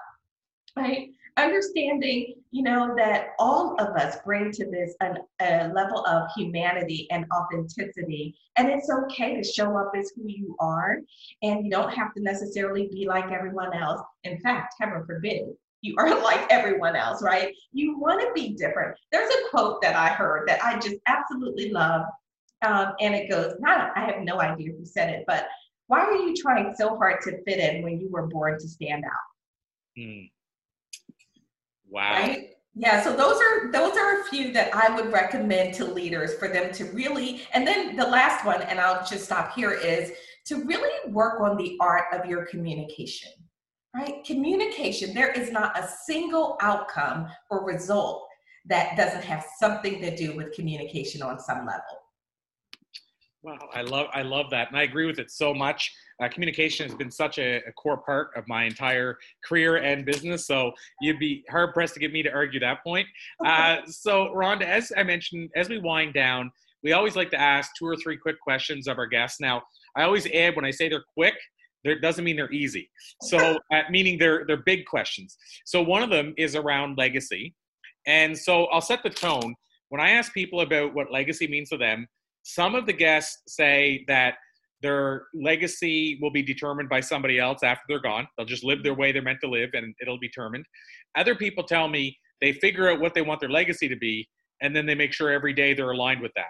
right? 0.77 1.11
Understanding, 1.45 2.35
you 2.51 2.63
know, 2.63 2.95
that 2.97 3.29
all 3.39 3.81
of 3.81 3.97
us 3.97 4.17
bring 4.25 4.51
to 4.53 4.71
this 4.71 4.95
an, 5.01 5.19
a 5.41 5.69
level 5.69 6.05
of 6.07 6.29
humanity 6.37 7.07
and 7.11 7.25
authenticity. 7.33 8.37
And 8.57 8.69
it's 8.69 8.91
okay 8.91 9.37
to 9.37 9.45
show 9.45 9.77
up 9.77 9.93
as 9.97 10.13
who 10.15 10.23
you 10.27 10.57
are. 10.61 10.99
And 11.43 11.65
you 11.65 11.71
don't 11.71 11.93
have 11.93 12.15
to 12.15 12.23
necessarily 12.23 12.89
be 12.89 13.07
like 13.07 13.31
everyone 13.31 13.75
else. 13.75 14.03
In 14.25 14.41
fact, 14.41 14.75
heaven 14.81 15.05
forbid, 15.07 15.49
you 15.83 15.95
are 15.99 16.21
like 16.23 16.47
everyone 16.51 16.97
else, 16.97 17.23
right? 17.23 17.55
You 17.73 17.99
want 17.99 18.21
to 18.21 18.33
be 18.35 18.55
different. 18.55 18.97
There's 19.13 19.31
a 19.31 19.49
quote 19.51 19.83
that 19.83 19.97
I 19.97 20.09
heard 20.09 20.49
that 20.49 20.63
I 20.65 20.79
just 20.79 20.97
absolutely 21.07 21.71
love. 21.71 22.03
Um, 22.63 22.93
and 23.01 23.15
it 23.15 23.31
goes, 23.31 23.55
not, 23.61 23.97
I 23.97 24.05
have 24.05 24.21
no 24.21 24.41
idea 24.41 24.73
who 24.73 24.85
said 24.85 25.11
it, 25.11 25.25
but 25.27 25.49
why 25.87 26.01
are 26.01 26.15
you 26.15 26.37
trying 26.37 26.75
so 26.77 26.97
hard 26.97 27.21
to 27.23 27.43
fit 27.45 27.59
in 27.59 27.83
when 27.83 27.99
you 27.99 28.11
were 28.11 28.27
born 28.27 28.59
to 28.59 28.69
stand 28.69 29.05
out? 29.05 29.99
Mm. 29.99 30.31
Wow. 31.91 32.13
Right? 32.13 32.51
Yeah, 32.75 33.03
so 33.03 33.15
those 33.17 33.41
are 33.41 33.73
those 33.73 33.97
are 33.97 34.21
a 34.21 34.25
few 34.25 34.53
that 34.53 34.75
I 34.75 34.95
would 34.95 35.13
recommend 35.13 35.75
to 35.75 35.85
leaders 35.85 36.35
for 36.35 36.49
them 36.49 36.73
to 36.75 36.85
really 36.85 37.43
and 37.53 37.67
then 37.67 37.97
the 37.97 38.07
last 38.07 38.45
one 38.47 38.63
and 38.63 38.79
I'll 38.79 39.05
just 39.05 39.25
stop 39.25 39.55
here 39.55 39.73
is 39.73 40.13
to 40.47 40.65
really 40.65 41.11
work 41.11 41.41
on 41.41 41.57
the 41.57 41.77
art 41.81 42.05
of 42.13 42.27
your 42.27 42.47
communication. 42.47 43.33
Right? 43.93 44.25
Communication, 44.25 45.15
there 45.15 45.33
is 45.33 45.51
not 45.51 45.77
a 45.77 45.89
single 46.05 46.57
outcome 46.61 47.27
or 47.51 47.65
result 47.65 48.29
that 48.67 48.97
doesn't 48.97 49.25
have 49.25 49.45
something 49.59 50.01
to 50.01 50.15
do 50.15 50.37
with 50.37 50.53
communication 50.53 51.23
on 51.23 51.41
some 51.41 51.67
level. 51.67 51.83
Wow, 53.43 53.59
I 53.73 53.83
love 53.83 54.09
I 54.13 54.23
love 54.23 54.51
that, 54.51 54.69
and 54.69 54.77
I 54.77 54.83
agree 54.83 55.07
with 55.07 55.19
it 55.19 55.31
so 55.31 55.55
much. 55.55 55.93
Uh, 56.23 56.29
communication 56.29 56.87
has 56.87 56.95
been 56.95 57.11
such 57.11 57.39
a, 57.39 57.63
a, 57.67 57.73
core 57.73 57.99
part 57.99 58.31
of 58.37 58.47
my 58.47 58.65
entire 58.65 59.17
career 59.45 59.77
and 59.77 60.05
business. 60.05 60.47
So 60.47 60.73
you'd 61.01 61.19
be 61.19 61.45
hard 61.51 61.73
pressed 61.73 61.95
to 61.95 62.01
get 62.01 62.13
me 62.13 62.23
to 62.23 62.31
argue 62.31 62.61
that 62.61 62.83
point. 62.85 63.07
Uh, 63.45 63.79
so 63.87 64.27
Rhonda, 64.35 64.63
as 64.63 64.93
I 64.97 65.03
mentioned, 65.03 65.51
as 65.57 65.69
we 65.69 65.79
wind 65.79 66.15
down, 66.15 66.51
we 66.83 66.93
always 66.93 67.17
like 67.17 67.31
to 67.31 67.41
ask 67.41 67.71
two 67.79 67.87
or 67.87 67.97
three 67.97 68.17
quick 68.17 68.41
questions 68.41 68.87
of 68.87 68.99
our 68.99 69.07
guests. 69.07 69.41
Now, 69.41 69.63
I 69.97 70.03
always 70.03 70.27
add 70.33 70.57
when 70.57 70.65
I 70.65 70.71
say 70.71 70.89
they're 70.89 71.05
quick, 71.15 71.35
that 71.85 72.03
doesn't 72.03 72.25
mean 72.25 72.37
they're 72.37 72.53
easy. 72.53 72.91
So 73.23 73.59
uh, 73.73 73.83
meaning 73.91 74.19
they're 74.19 74.45
they're 74.47 74.63
big 74.65 74.85
questions. 74.85 75.37
So 75.65 75.83
one 75.83 76.03
of 76.03 76.11
them 76.11 76.35
is 76.37 76.55
around 76.55 76.99
legacy, 76.99 77.55
and 78.07 78.37
so 78.37 78.67
I'll 78.67 78.81
set 78.81 79.03
the 79.03 79.11
tone. 79.11 79.55
When 79.89 80.01
I 80.01 80.11
ask 80.11 80.33
people 80.33 80.61
about 80.61 80.95
what 80.95 81.11
legacy 81.11 81.49
means 81.49 81.71
to 81.71 81.79
them, 81.79 82.07
some 82.43 82.75
of 82.75 82.87
the 82.87 82.93
guests 82.93 83.43
say 83.47 84.05
that 84.09 84.35
their 84.83 85.27
legacy 85.35 86.19
will 86.21 86.31
be 86.31 86.43
determined 86.43 86.89
by 86.89 87.01
somebody 87.01 87.39
else 87.39 87.63
after 87.63 87.83
they're 87.89 88.01
gone. 88.01 88.27
They'll 88.37 88.47
just 88.47 88.65
live 88.65 88.83
their 88.83 88.95
way 88.95 89.13
they're 89.13 89.23
meant 89.23 89.41
to 89.43 89.49
live 89.49 89.71
and 89.75 89.95
it'll 90.01 90.19
be 90.19 90.29
determined. 90.29 90.65
Other 91.17 91.35
people 91.35 91.65
tell 91.65 91.89
me 91.89 92.17
they 92.41 92.53
figure 92.53 92.89
out 92.89 93.01
what 93.01 93.15
they 93.15 93.23
want 93.23 93.41
their 93.41 93.51
legacy 93.51 93.89
to 93.89 93.97
be 93.97 94.29
and 94.63 94.75
then 94.75 94.87
they 94.87 94.95
make 94.95 95.13
sure 95.13 95.31
every 95.31 95.53
day 95.53 95.75
they're 95.75 95.91
aligned 95.91 96.21
with 96.21 96.33
that. 96.37 96.45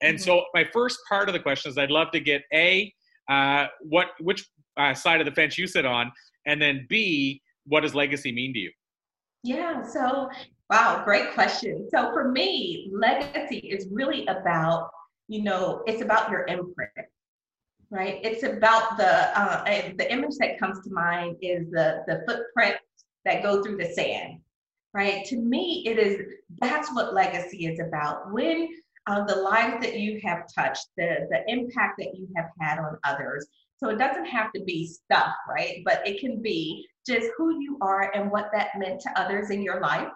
And 0.00 0.16
mm-hmm. 0.16 0.24
so 0.24 0.44
my 0.54 0.64
first 0.72 0.98
part 1.08 1.28
of 1.28 1.32
the 1.32 1.40
question 1.40 1.70
is 1.70 1.78
I'd 1.78 1.90
love 1.90 2.10
to 2.12 2.20
get 2.20 2.42
A, 2.52 2.92
uh, 3.28 3.66
what 3.80 4.08
which 4.20 4.44
uh, 4.76 4.94
side 4.94 5.20
of 5.20 5.26
the 5.26 5.32
fence 5.32 5.58
you 5.58 5.66
sit 5.66 5.86
on, 5.86 6.10
and 6.46 6.60
then 6.60 6.86
B, 6.88 7.40
what 7.66 7.80
does 7.80 7.94
legacy 7.94 8.32
mean 8.32 8.52
to 8.54 8.58
you? 8.58 8.70
Yeah, 9.44 9.82
so 9.82 10.28
wow, 10.70 11.02
great 11.04 11.34
question. 11.34 11.88
So 11.94 12.12
for 12.12 12.30
me, 12.30 12.90
legacy 12.92 13.58
is 13.58 13.88
really 13.90 14.26
about, 14.26 14.90
you 15.28 15.42
know, 15.42 15.82
it's 15.86 16.02
about 16.02 16.30
your 16.30 16.46
imprint 16.46 16.90
right? 17.92 18.18
It's 18.24 18.42
about 18.42 18.96
the 18.96 19.38
uh, 19.38 19.64
the 19.98 20.10
image 20.10 20.36
that 20.40 20.58
comes 20.58 20.80
to 20.84 20.90
mind 20.90 21.36
is 21.42 21.70
the 21.70 22.02
the 22.08 22.24
footprints 22.26 22.80
that 23.24 23.42
go 23.42 23.62
through 23.62 23.76
the 23.76 23.92
sand, 23.92 24.40
right? 24.94 25.24
To 25.26 25.36
me, 25.36 25.84
it 25.86 25.98
is 25.98 26.26
that's 26.58 26.92
what 26.94 27.14
legacy 27.14 27.66
is 27.66 27.78
about. 27.78 28.32
When 28.32 28.68
uh, 29.06 29.24
the 29.24 29.36
lives 29.36 29.84
that 29.84 29.98
you 29.98 30.20
have 30.24 30.44
touched, 30.52 30.86
the 30.96 31.28
the 31.30 31.44
impact 31.46 31.98
that 31.98 32.16
you 32.16 32.26
have 32.34 32.48
had 32.58 32.78
on 32.78 32.96
others. 33.04 33.46
So 33.76 33.90
it 33.90 33.98
doesn't 33.98 34.26
have 34.26 34.52
to 34.52 34.62
be 34.62 34.86
stuff, 34.86 35.34
right? 35.48 35.82
But 35.84 36.06
it 36.06 36.20
can 36.20 36.40
be 36.40 36.86
just 37.06 37.28
who 37.36 37.60
you 37.60 37.78
are 37.82 38.12
and 38.14 38.30
what 38.30 38.50
that 38.54 38.70
meant 38.78 39.00
to 39.00 39.20
others 39.20 39.50
in 39.50 39.60
your 39.60 39.80
life. 39.80 40.08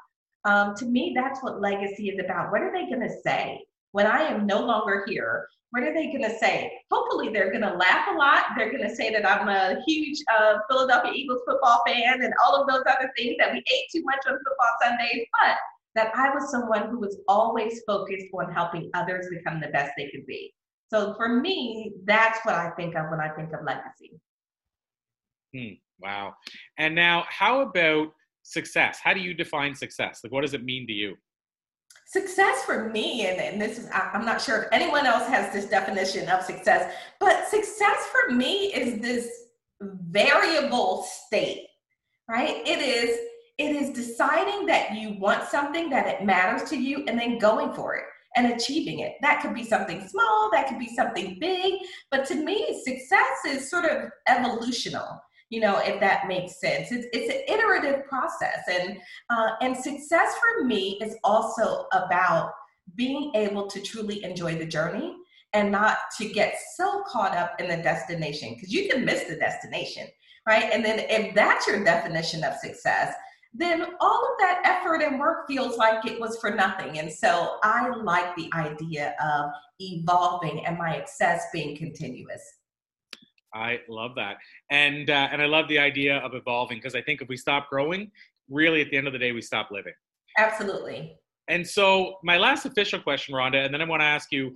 Um, 0.44 0.74
to 0.76 0.86
me, 0.86 1.12
that's 1.16 1.42
what 1.42 1.60
legacy 1.60 2.08
is 2.10 2.24
about. 2.24 2.52
What 2.52 2.62
are 2.62 2.72
they 2.72 2.86
going 2.86 3.00
to 3.00 3.20
say 3.24 3.60
when 3.96 4.06
I 4.06 4.24
am 4.24 4.46
no 4.46 4.60
longer 4.60 5.04
here? 5.08 5.48
what 5.70 5.82
are 5.82 5.92
they 5.92 6.06
going 6.06 6.22
to 6.22 6.38
say? 6.38 6.72
Hopefully, 6.90 7.28
they're 7.28 7.50
going 7.50 7.62
to 7.62 7.74
laugh 7.74 8.08
a 8.10 8.16
lot. 8.16 8.44
They're 8.56 8.70
going 8.70 8.88
to 8.88 8.94
say 8.94 9.12
that 9.12 9.28
I'm 9.28 9.48
a 9.48 9.82
huge 9.86 10.18
uh, 10.34 10.58
Philadelphia 10.70 11.12
Eagles 11.14 11.42
football 11.46 11.82
fan 11.86 12.22
and 12.22 12.32
all 12.44 12.58
of 12.58 12.66
those 12.66 12.82
other 12.88 13.12
things 13.14 13.36
that 13.38 13.52
we 13.52 13.58
ate 13.58 13.84
too 13.92 14.02
much 14.04 14.20
on 14.26 14.38
football 14.38 14.74
Sundays, 14.82 15.26
but 15.38 15.56
that 15.96 16.12
I 16.14 16.30
was 16.30 16.50
someone 16.50 16.88
who 16.88 16.98
was 16.98 17.18
always 17.28 17.82
focused 17.86 18.26
on 18.32 18.52
helping 18.54 18.90
others 18.94 19.26
become 19.28 19.60
the 19.60 19.68
best 19.68 19.92
they 19.98 20.08
could 20.08 20.24
be. 20.24 20.54
So 20.90 21.14
for 21.14 21.28
me, 21.28 21.92
that's 22.04 22.38
what 22.44 22.54
I 22.54 22.70
think 22.70 22.94
of 22.94 23.10
when 23.10 23.20
I 23.20 23.28
think 23.30 23.52
of 23.52 23.64
legacy. 23.64 24.12
Hmm, 25.54 25.74
wow. 26.00 26.34
And 26.78 26.94
now, 26.94 27.24
how 27.28 27.60
about 27.60 28.12
success? 28.44 29.00
How 29.02 29.12
do 29.12 29.20
you 29.20 29.34
define 29.34 29.74
success? 29.74 30.20
Like, 30.22 30.32
what 30.32 30.42
does 30.42 30.54
it 30.54 30.64
mean 30.64 30.86
to 30.86 30.92
you? 30.92 31.16
Success 32.06 32.62
for 32.62 32.88
me, 32.88 33.26
and, 33.26 33.40
and 33.40 33.60
this 33.60 33.78
is, 33.78 33.88
I'm 33.92 34.24
not 34.24 34.40
sure 34.40 34.62
if 34.62 34.68
anyone 34.70 35.06
else 35.06 35.26
has 35.28 35.52
this 35.52 35.66
definition 35.66 36.28
of 36.28 36.44
success, 36.44 36.94
but 37.18 37.48
success 37.48 38.06
for 38.12 38.32
me 38.32 38.72
is 38.72 39.00
this 39.00 39.28
variable 39.80 41.02
state, 41.02 41.66
right? 42.28 42.62
It 42.64 42.80
is 42.80 43.18
it 43.58 43.74
is 43.74 43.90
deciding 43.90 44.66
that 44.66 44.94
you 44.94 45.18
want 45.18 45.48
something 45.48 45.88
that 45.88 46.06
it 46.06 46.24
matters 46.24 46.68
to 46.68 46.76
you 46.76 47.04
and 47.08 47.18
then 47.18 47.38
going 47.38 47.72
for 47.72 47.96
it 47.96 48.04
and 48.36 48.52
achieving 48.52 49.00
it. 49.00 49.14
That 49.22 49.40
could 49.40 49.54
be 49.54 49.64
something 49.64 50.06
small, 50.06 50.50
that 50.52 50.68
could 50.68 50.78
be 50.78 50.94
something 50.94 51.38
big, 51.40 51.74
but 52.10 52.26
to 52.26 52.34
me, 52.34 52.82
success 52.84 53.44
is 53.48 53.70
sort 53.70 53.86
of 53.86 54.10
evolutional 54.28 55.20
you 55.50 55.60
know, 55.60 55.78
if 55.78 56.00
that 56.00 56.26
makes 56.26 56.60
sense. 56.60 56.90
It's, 56.90 57.06
it's 57.12 57.32
an 57.32 57.42
iterative 57.54 58.06
process. 58.06 58.60
And, 58.68 58.98
uh, 59.30 59.50
and 59.60 59.76
success 59.76 60.34
for 60.38 60.64
me 60.64 60.98
is 61.00 61.16
also 61.22 61.86
about 61.92 62.52
being 62.94 63.32
able 63.34 63.66
to 63.68 63.80
truly 63.80 64.24
enjoy 64.24 64.56
the 64.56 64.66
journey 64.66 65.14
and 65.52 65.70
not 65.70 65.98
to 66.18 66.28
get 66.28 66.56
so 66.74 67.02
caught 67.06 67.36
up 67.36 67.60
in 67.60 67.68
the 67.68 67.76
destination 67.82 68.54
because 68.54 68.72
you 68.72 68.88
can 68.88 69.04
miss 69.04 69.24
the 69.24 69.36
destination, 69.36 70.06
right? 70.46 70.70
And 70.72 70.84
then 70.84 71.00
if 71.08 71.34
that's 71.34 71.66
your 71.66 71.82
definition 71.84 72.44
of 72.44 72.54
success, 72.56 73.14
then 73.54 73.86
all 74.00 74.32
of 74.32 74.38
that 74.38 74.60
effort 74.64 75.02
and 75.02 75.18
work 75.18 75.46
feels 75.48 75.78
like 75.78 76.04
it 76.04 76.20
was 76.20 76.38
for 76.38 76.50
nothing. 76.50 76.98
And 76.98 77.10
so 77.10 77.56
I 77.62 77.88
like 77.88 78.36
the 78.36 78.50
idea 78.52 79.14
of 79.22 79.50
evolving 79.80 80.66
and 80.66 80.76
my 80.76 80.98
success 80.98 81.46
being 81.52 81.76
continuous. 81.76 82.42
I 83.54 83.80
love 83.88 84.12
that, 84.16 84.36
and 84.70 85.08
uh, 85.08 85.28
and 85.30 85.40
I 85.40 85.46
love 85.46 85.68
the 85.68 85.78
idea 85.78 86.18
of 86.18 86.34
evolving 86.34 86.78
because 86.78 86.94
I 86.94 87.02
think 87.02 87.22
if 87.22 87.28
we 87.28 87.36
stop 87.36 87.68
growing, 87.70 88.10
really 88.50 88.80
at 88.80 88.90
the 88.90 88.96
end 88.96 89.06
of 89.06 89.12
the 89.12 89.18
day, 89.18 89.32
we 89.32 89.40
stop 89.40 89.70
living. 89.70 89.94
Absolutely. 90.38 91.16
And 91.48 91.66
so 91.66 92.16
my 92.24 92.36
last 92.36 92.66
official 92.66 93.00
question, 93.00 93.34
Rhonda, 93.34 93.64
and 93.64 93.72
then 93.72 93.80
I 93.80 93.84
want 93.84 94.00
to 94.00 94.06
ask 94.06 94.32
you 94.32 94.54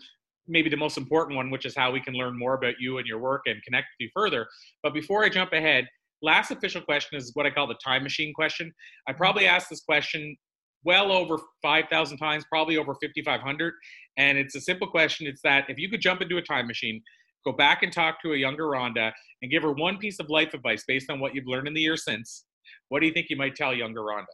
maybe 0.49 0.69
the 0.69 0.77
most 0.77 0.99
important 0.99 1.37
one, 1.37 1.51
which 1.51 1.65
is 1.65 1.77
how 1.77 1.93
we 1.93 2.01
can 2.01 2.15
learn 2.15 2.37
more 2.39 2.55
about 2.55 2.75
you 2.81 2.99
and 2.99 3.07
your 3.07 3.19
work 3.19 3.43
and 3.47 3.63
connect 3.63 3.87
with 3.93 4.07
you 4.07 4.11
further. 4.15 4.47
But 4.83 4.93
before 4.93 5.25
I 5.25 5.29
jump 5.29 5.53
ahead, 5.53 5.87
last 6.23 6.51
official 6.51 6.83
question 6.83 7.17
is 7.17 7.31
what 7.35 7.47
I 7.47 7.51
call 7.51 7.67
the 7.67 7.79
time 7.83 8.03
machine 8.03 8.35
question. 8.35 8.73
I 9.09 9.13
probably 9.13 9.47
asked 9.47 9.71
this 9.71 9.81
question 9.81 10.37
well 10.85 11.13
over 11.13 11.39
5,000 11.63 12.19
times, 12.19 12.45
probably 12.51 12.77
over 12.77 12.95
5,500. 12.95 13.75
And 14.17 14.39
it's 14.39 14.55
a 14.55 14.61
simple 14.61 14.89
question. 14.89 15.27
It's 15.27 15.43
that 15.43 15.69
if 15.69 15.79
you 15.79 15.89
could 15.89 16.01
jump 16.01 16.23
into 16.23 16.39
a 16.39 16.43
time 16.43 16.67
machine, 16.67 17.03
go 17.45 17.53
back 17.53 17.83
and 17.83 17.93
talk 17.93 18.21
to 18.23 18.33
a 18.33 18.37
younger 18.37 18.65
Rhonda 18.65 19.13
and 19.43 19.51
give 19.51 19.63
her 19.63 19.73
one 19.73 19.99
piece 19.99 20.21
of 20.21 20.29
life 20.29 20.55
advice 20.55 20.85
based 20.87 21.11
on 21.11 21.21
what 21.21 21.35
you've 21.35 21.47
learned 21.47 21.69
in 21.69 21.75
the 21.75 21.81
year 21.81 21.97
since, 21.97 22.45
what 22.89 23.01
do 23.01 23.07
you 23.07 23.13
think 23.13 23.31
you 23.31 23.37
might 23.37 23.57
tell 23.57 23.75
younger 23.75 24.01
Rhonda? 24.01 24.27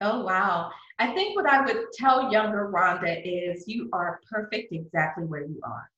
Oh, 0.00 0.22
wow. 0.22 0.70
I 0.98 1.12
think 1.14 1.34
what 1.36 1.46
I 1.46 1.64
would 1.64 1.92
tell 1.92 2.30
younger 2.32 2.70
Rhonda 2.72 3.20
is 3.24 3.64
you 3.66 3.88
are 3.92 4.20
perfect 4.30 4.72
exactly 4.72 5.24
where 5.24 5.42
you 5.42 5.60
are. 5.64 5.90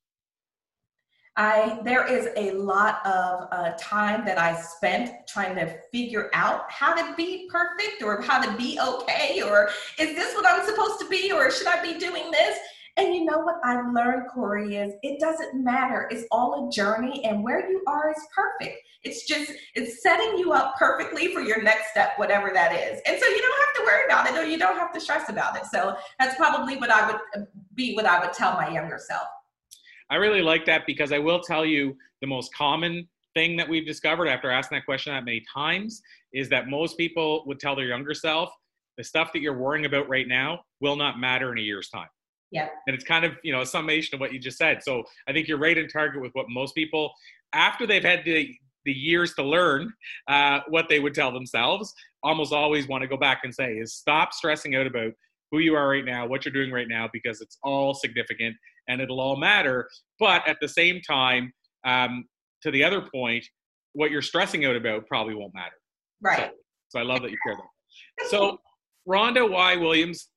I 1.37 1.81
there 1.85 2.07
is 2.07 2.29
a 2.37 2.51
lot 2.53 3.07
of 3.07 3.49
uh, 3.53 3.73
time 3.79 4.25
that 4.27 4.37
I 4.37 4.61
spent 4.61 5.13
trying 5.29 5.55
to 5.57 5.79
figure 5.93 6.29
out 6.35 6.71
how 6.71 6.93
to 6.93 7.15
be 7.15 7.49
perfect 7.51 8.03
or 8.03 8.21
how 8.21 8.43
to 8.43 8.57
be 8.57 8.79
okay 8.81 9.41
or 9.41 9.71
is 9.99 10.17
this 10.17 10.35
what 10.35 10.45
I'm 10.45 10.67
supposed 10.67 10.99
to 11.01 11.09
be 11.09 11.31
or 11.31 11.51
should 11.51 11.69
I 11.69 11.81
be 11.83 11.99
doing 11.99 12.31
this? 12.33 12.59
And 13.01 13.15
you 13.15 13.25
know 13.25 13.39
what 13.39 13.57
I've 13.65 13.95
learned, 13.95 14.29
Corey, 14.29 14.77
is 14.77 14.93
it 15.03 15.19
doesn't 15.19 15.65
matter. 15.65 16.07
It's 16.11 16.27
all 16.31 16.69
a 16.69 16.71
journey, 16.71 17.25
and 17.25 17.43
where 17.43 17.67
you 17.71 17.83
are 17.87 18.11
is 18.11 18.23
perfect. 18.35 18.77
It's 19.03 19.27
just 19.27 19.53
it's 19.75 20.03
setting 20.03 20.37
you 20.37 20.53
up 20.53 20.75
perfectly 20.79 21.33
for 21.33 21.41
your 21.41 21.63
next 21.63 21.93
step, 21.93 22.11
whatever 22.19 22.51
that 22.53 22.75
is. 22.75 23.01
And 23.07 23.19
so 23.19 23.27
you 23.27 23.41
don't 23.41 23.59
have 23.67 23.75
to 23.77 23.83
worry 23.85 24.05
about 24.05 24.29
it, 24.29 24.37
or 24.39 24.45
you 24.45 24.59
don't 24.59 24.77
have 24.77 24.93
to 24.93 25.01
stress 25.01 25.31
about 25.31 25.57
it. 25.57 25.65
So 25.65 25.97
that's 26.19 26.35
probably 26.37 26.77
what 26.77 26.91
I 26.91 27.11
would 27.11 27.47
be 27.75 27.95
what 27.95 28.05
I 28.05 28.21
would 28.21 28.35
tell 28.35 28.53
my 28.53 28.69
younger 28.71 28.99
self. 28.99 29.29
I 30.11 30.17
really 30.17 30.43
like 30.43 30.67
that 30.67 30.85
because 30.87 31.11
I 31.11 31.19
will 31.19 31.41
tell 31.41 31.65
you 31.65 31.97
the 32.21 32.27
most 32.27 32.55
common 32.55 33.09
thing 33.33 33.57
that 33.57 33.67
we've 33.67 33.87
discovered 33.87 34.29
after 34.29 34.51
asking 34.51 34.77
that 34.77 34.85
question 34.85 35.15
that 35.15 35.25
many 35.25 35.43
times 35.55 36.03
is 36.35 36.51
that 36.51 36.69
most 36.69 36.99
people 36.99 37.45
would 37.47 37.61
tell 37.61 37.75
their 37.75 37.87
younger 37.87 38.13
self 38.13 38.51
the 38.99 39.05
stuff 39.05 39.33
that 39.33 39.41
you're 39.41 39.57
worrying 39.57 39.87
about 39.87 40.07
right 40.11 40.29
now 40.29 40.61
will 40.81 40.97
not 40.97 41.19
matter 41.19 41.51
in 41.53 41.59
a 41.59 41.63
year's 41.63 41.89
time. 41.89 42.09
Yeah. 42.51 42.69
And 42.87 42.95
it's 42.95 43.05
kind 43.05 43.25
of, 43.25 43.33
you 43.45 43.53
know, 43.53 43.61
a 43.61 43.67
summation 43.67 44.15
of 44.15 44.21
what 44.21 44.33
you 44.33 44.39
just 44.39 44.59
said. 44.59 44.83
So 44.83 45.05
I 45.29 45.33
think 45.33 45.47
you're 45.47 45.59
right 45.59 45.77
in 45.79 45.89
target 45.89 46.21
with 46.21 46.33
what 46.33 46.47
most 46.49 46.75
people, 46.75 47.13
after 47.53 47.87
they've 47.87 48.03
had 48.03 48.25
the, 48.25 48.55
the 48.85 48.93
years 48.93 49.35
to 49.35 49.43
learn 49.43 49.93
uh, 50.27 50.61
what 50.69 50.89
they 50.89 51.01
would 51.01 51.15
tell 51.15 51.33
themselves, 51.33 51.93
almost 52.23 52.53
always 52.53 52.89
want 52.89 53.03
to 53.03 53.09
go 53.09 53.17
back 53.17 53.41
and 53.45 53.55
say 53.55 53.75
is 53.75 53.95
stop 53.95 54.33
stressing 54.33 54.75
out 54.75 54.87
about 54.87 55.13
who 55.51 55.59
you 55.59 55.75
are 55.75 55.89
right 55.89 56.05
now, 56.05 56.27
what 56.27 56.45
you're 56.45 56.53
doing 56.53 56.73
right 56.73 56.89
now, 56.89 57.09
because 57.13 57.41
it's 57.41 57.59
all 57.63 57.95
significant 57.95 58.57
and 58.89 59.01
it'll 59.01 59.21
all 59.21 59.37
matter. 59.37 59.89
But 60.19 60.47
at 60.49 60.59
the 60.61 60.69
same 60.69 61.01
time, 61.03 61.53
um, 61.85 62.27
to 62.63 62.71
the 62.71 62.85
other 62.85 63.03
point, 63.03 63.45
what 63.93 64.11
you're 64.11 64.23
stressing 64.23 64.65
out 64.65 64.77
about 64.77 65.07
probably 65.07 65.35
won't 65.35 65.55
matter. 65.55 65.77
Right. 66.21 66.39
So, 66.39 66.51
so 66.91 66.99
I 67.01 67.03
love 67.03 67.23
that 67.23 67.31
you 67.31 67.39
share 67.45 67.57
that. 67.57 68.29
So, 68.29 68.59
Rhonda 69.09 69.51
Y. 69.51 69.77
Williams, 69.77 70.29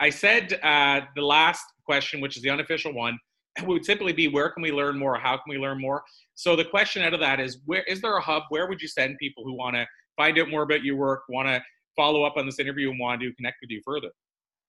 I 0.00 0.08
said 0.08 0.58
uh, 0.62 1.02
the 1.14 1.22
last 1.22 1.62
question, 1.84 2.22
which 2.22 2.36
is 2.36 2.42
the 2.42 2.50
unofficial 2.50 2.94
one, 2.94 3.18
would 3.64 3.84
simply 3.84 4.14
be 4.14 4.28
where 4.28 4.48
can 4.48 4.62
we 4.62 4.72
learn 4.72 4.98
more? 4.98 5.18
How 5.18 5.36
can 5.36 5.44
we 5.48 5.58
learn 5.58 5.78
more? 5.80 6.02
So 6.34 6.56
the 6.56 6.64
question 6.64 7.02
out 7.02 7.12
of 7.12 7.20
that 7.20 7.38
is 7.38 7.58
where 7.66 7.82
is 7.82 8.00
there 8.00 8.16
a 8.16 8.20
hub? 8.20 8.44
Where 8.48 8.66
would 8.66 8.80
you 8.80 8.88
send 8.88 9.18
people 9.18 9.44
who 9.44 9.52
want 9.52 9.76
to 9.76 9.86
find 10.16 10.38
out 10.38 10.48
more 10.48 10.62
about 10.62 10.82
your 10.82 10.96
work, 10.96 11.24
want 11.28 11.48
to 11.48 11.62
follow 11.94 12.24
up 12.24 12.38
on 12.38 12.46
this 12.46 12.58
interview, 12.58 12.90
and 12.90 12.98
want 12.98 13.20
to 13.20 13.30
connect 13.34 13.58
with 13.60 13.68
you 13.70 13.82
further? 13.84 14.08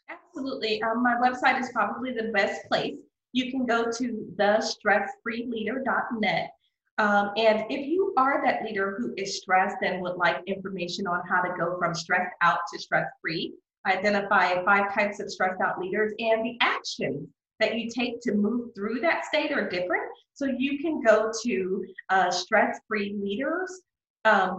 Absolutely. 0.09 0.83
Um, 0.83 1.01
my 1.01 1.15
website 1.15 1.61
is 1.61 1.69
probably 1.73 2.11
the 2.11 2.33
best 2.33 2.67
place. 2.67 2.99
You 3.31 3.49
can 3.49 3.65
go 3.65 3.89
to 3.89 4.35
thestressfreeleader.net. 4.37 6.51
Um, 6.97 7.31
and 7.37 7.63
if 7.69 7.87
you 7.87 8.13
are 8.17 8.43
that 8.45 8.63
leader 8.63 8.97
who 8.99 9.13
is 9.17 9.37
stressed 9.37 9.77
and 9.81 10.01
would 10.01 10.17
like 10.17 10.43
information 10.45 11.07
on 11.07 11.21
how 11.29 11.41
to 11.41 11.53
go 11.57 11.77
from 11.79 11.95
stressed 11.95 12.33
out 12.41 12.59
to 12.73 12.79
stress 12.79 13.07
free, 13.21 13.53
identify 13.87 14.63
five 14.63 14.93
types 14.93 15.19
of 15.19 15.31
stressed 15.31 15.61
out 15.61 15.79
leaders 15.79 16.13
and 16.19 16.45
the 16.45 16.57
actions 16.61 17.27
that 17.59 17.77
you 17.77 17.89
take 17.89 18.21
to 18.21 18.33
move 18.33 18.69
through 18.75 18.99
that 19.01 19.25
state 19.25 19.51
are 19.51 19.69
different. 19.69 20.03
So 20.33 20.45
you 20.45 20.79
can 20.79 21.01
go 21.01 21.31
to 21.43 21.85
uh, 22.09 22.29
stressfreeleaders.com, 22.29 23.77
um, 24.25 24.57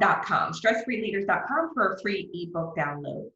stressfreeleaders.com 0.53 1.71
for 1.75 1.95
a 1.95 2.01
free 2.01 2.31
ebook 2.33 2.77
download. 2.77 3.31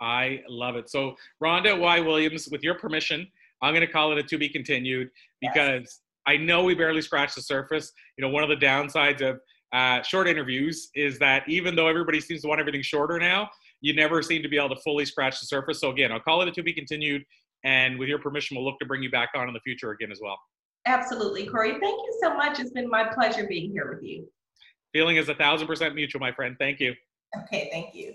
I 0.00 0.42
love 0.48 0.74
it. 0.74 0.90
So, 0.90 1.14
Rhonda 1.42 1.78
Y. 1.78 2.00
Williams, 2.00 2.48
with 2.50 2.64
your 2.64 2.74
permission, 2.74 3.26
I'm 3.62 3.72
going 3.72 3.86
to 3.86 3.92
call 3.92 4.10
it 4.10 4.18
a 4.18 4.24
to 4.24 4.36
be 4.36 4.48
continued 4.48 5.08
because 5.40 5.82
yes. 5.82 6.00
I 6.26 6.36
know 6.36 6.64
we 6.64 6.74
barely 6.74 7.02
scratched 7.02 7.36
the 7.36 7.42
surface. 7.42 7.92
You 8.18 8.22
know, 8.22 8.30
one 8.30 8.42
of 8.42 8.48
the 8.48 8.56
downsides 8.56 9.20
of 9.20 9.40
uh, 9.72 10.02
short 10.02 10.26
interviews 10.26 10.90
is 10.96 11.20
that 11.20 11.48
even 11.48 11.76
though 11.76 11.86
everybody 11.86 12.20
seems 12.20 12.42
to 12.42 12.48
want 12.48 12.60
everything 12.60 12.82
shorter 12.82 13.18
now, 13.20 13.48
you 13.82 13.94
never 13.94 14.22
seem 14.22 14.42
to 14.42 14.48
be 14.48 14.56
able 14.56 14.74
to 14.74 14.80
fully 14.80 15.04
scratch 15.04 15.40
the 15.40 15.46
surface. 15.46 15.80
So 15.80 15.90
again, 15.90 16.10
I'll 16.10 16.20
call 16.20 16.40
it 16.40 16.48
a 16.48 16.52
to 16.52 16.62
be 16.62 16.72
continued. 16.72 17.22
And 17.64 17.98
with 17.98 18.08
your 18.08 18.18
permission, 18.18 18.56
we'll 18.56 18.64
look 18.64 18.78
to 18.80 18.86
bring 18.86 19.02
you 19.02 19.10
back 19.10 19.30
on 19.36 19.48
in 19.48 19.54
the 19.54 19.60
future 19.60 19.90
again 19.90 20.10
as 20.10 20.20
well. 20.22 20.38
Absolutely, 20.86 21.46
Corey. 21.46 21.72
Thank 21.72 21.82
you 21.82 22.18
so 22.22 22.34
much. 22.34 22.58
It's 22.58 22.70
been 22.70 22.88
my 22.88 23.04
pleasure 23.04 23.46
being 23.46 23.70
here 23.70 23.92
with 23.92 24.02
you. 24.02 24.26
Feeling 24.92 25.16
is 25.16 25.28
a 25.28 25.34
thousand 25.34 25.66
percent 25.66 25.94
mutual, 25.94 26.20
my 26.20 26.32
friend. 26.32 26.56
Thank 26.58 26.80
you. 26.80 26.94
Okay, 27.44 27.68
thank 27.70 27.94
you. 27.94 28.14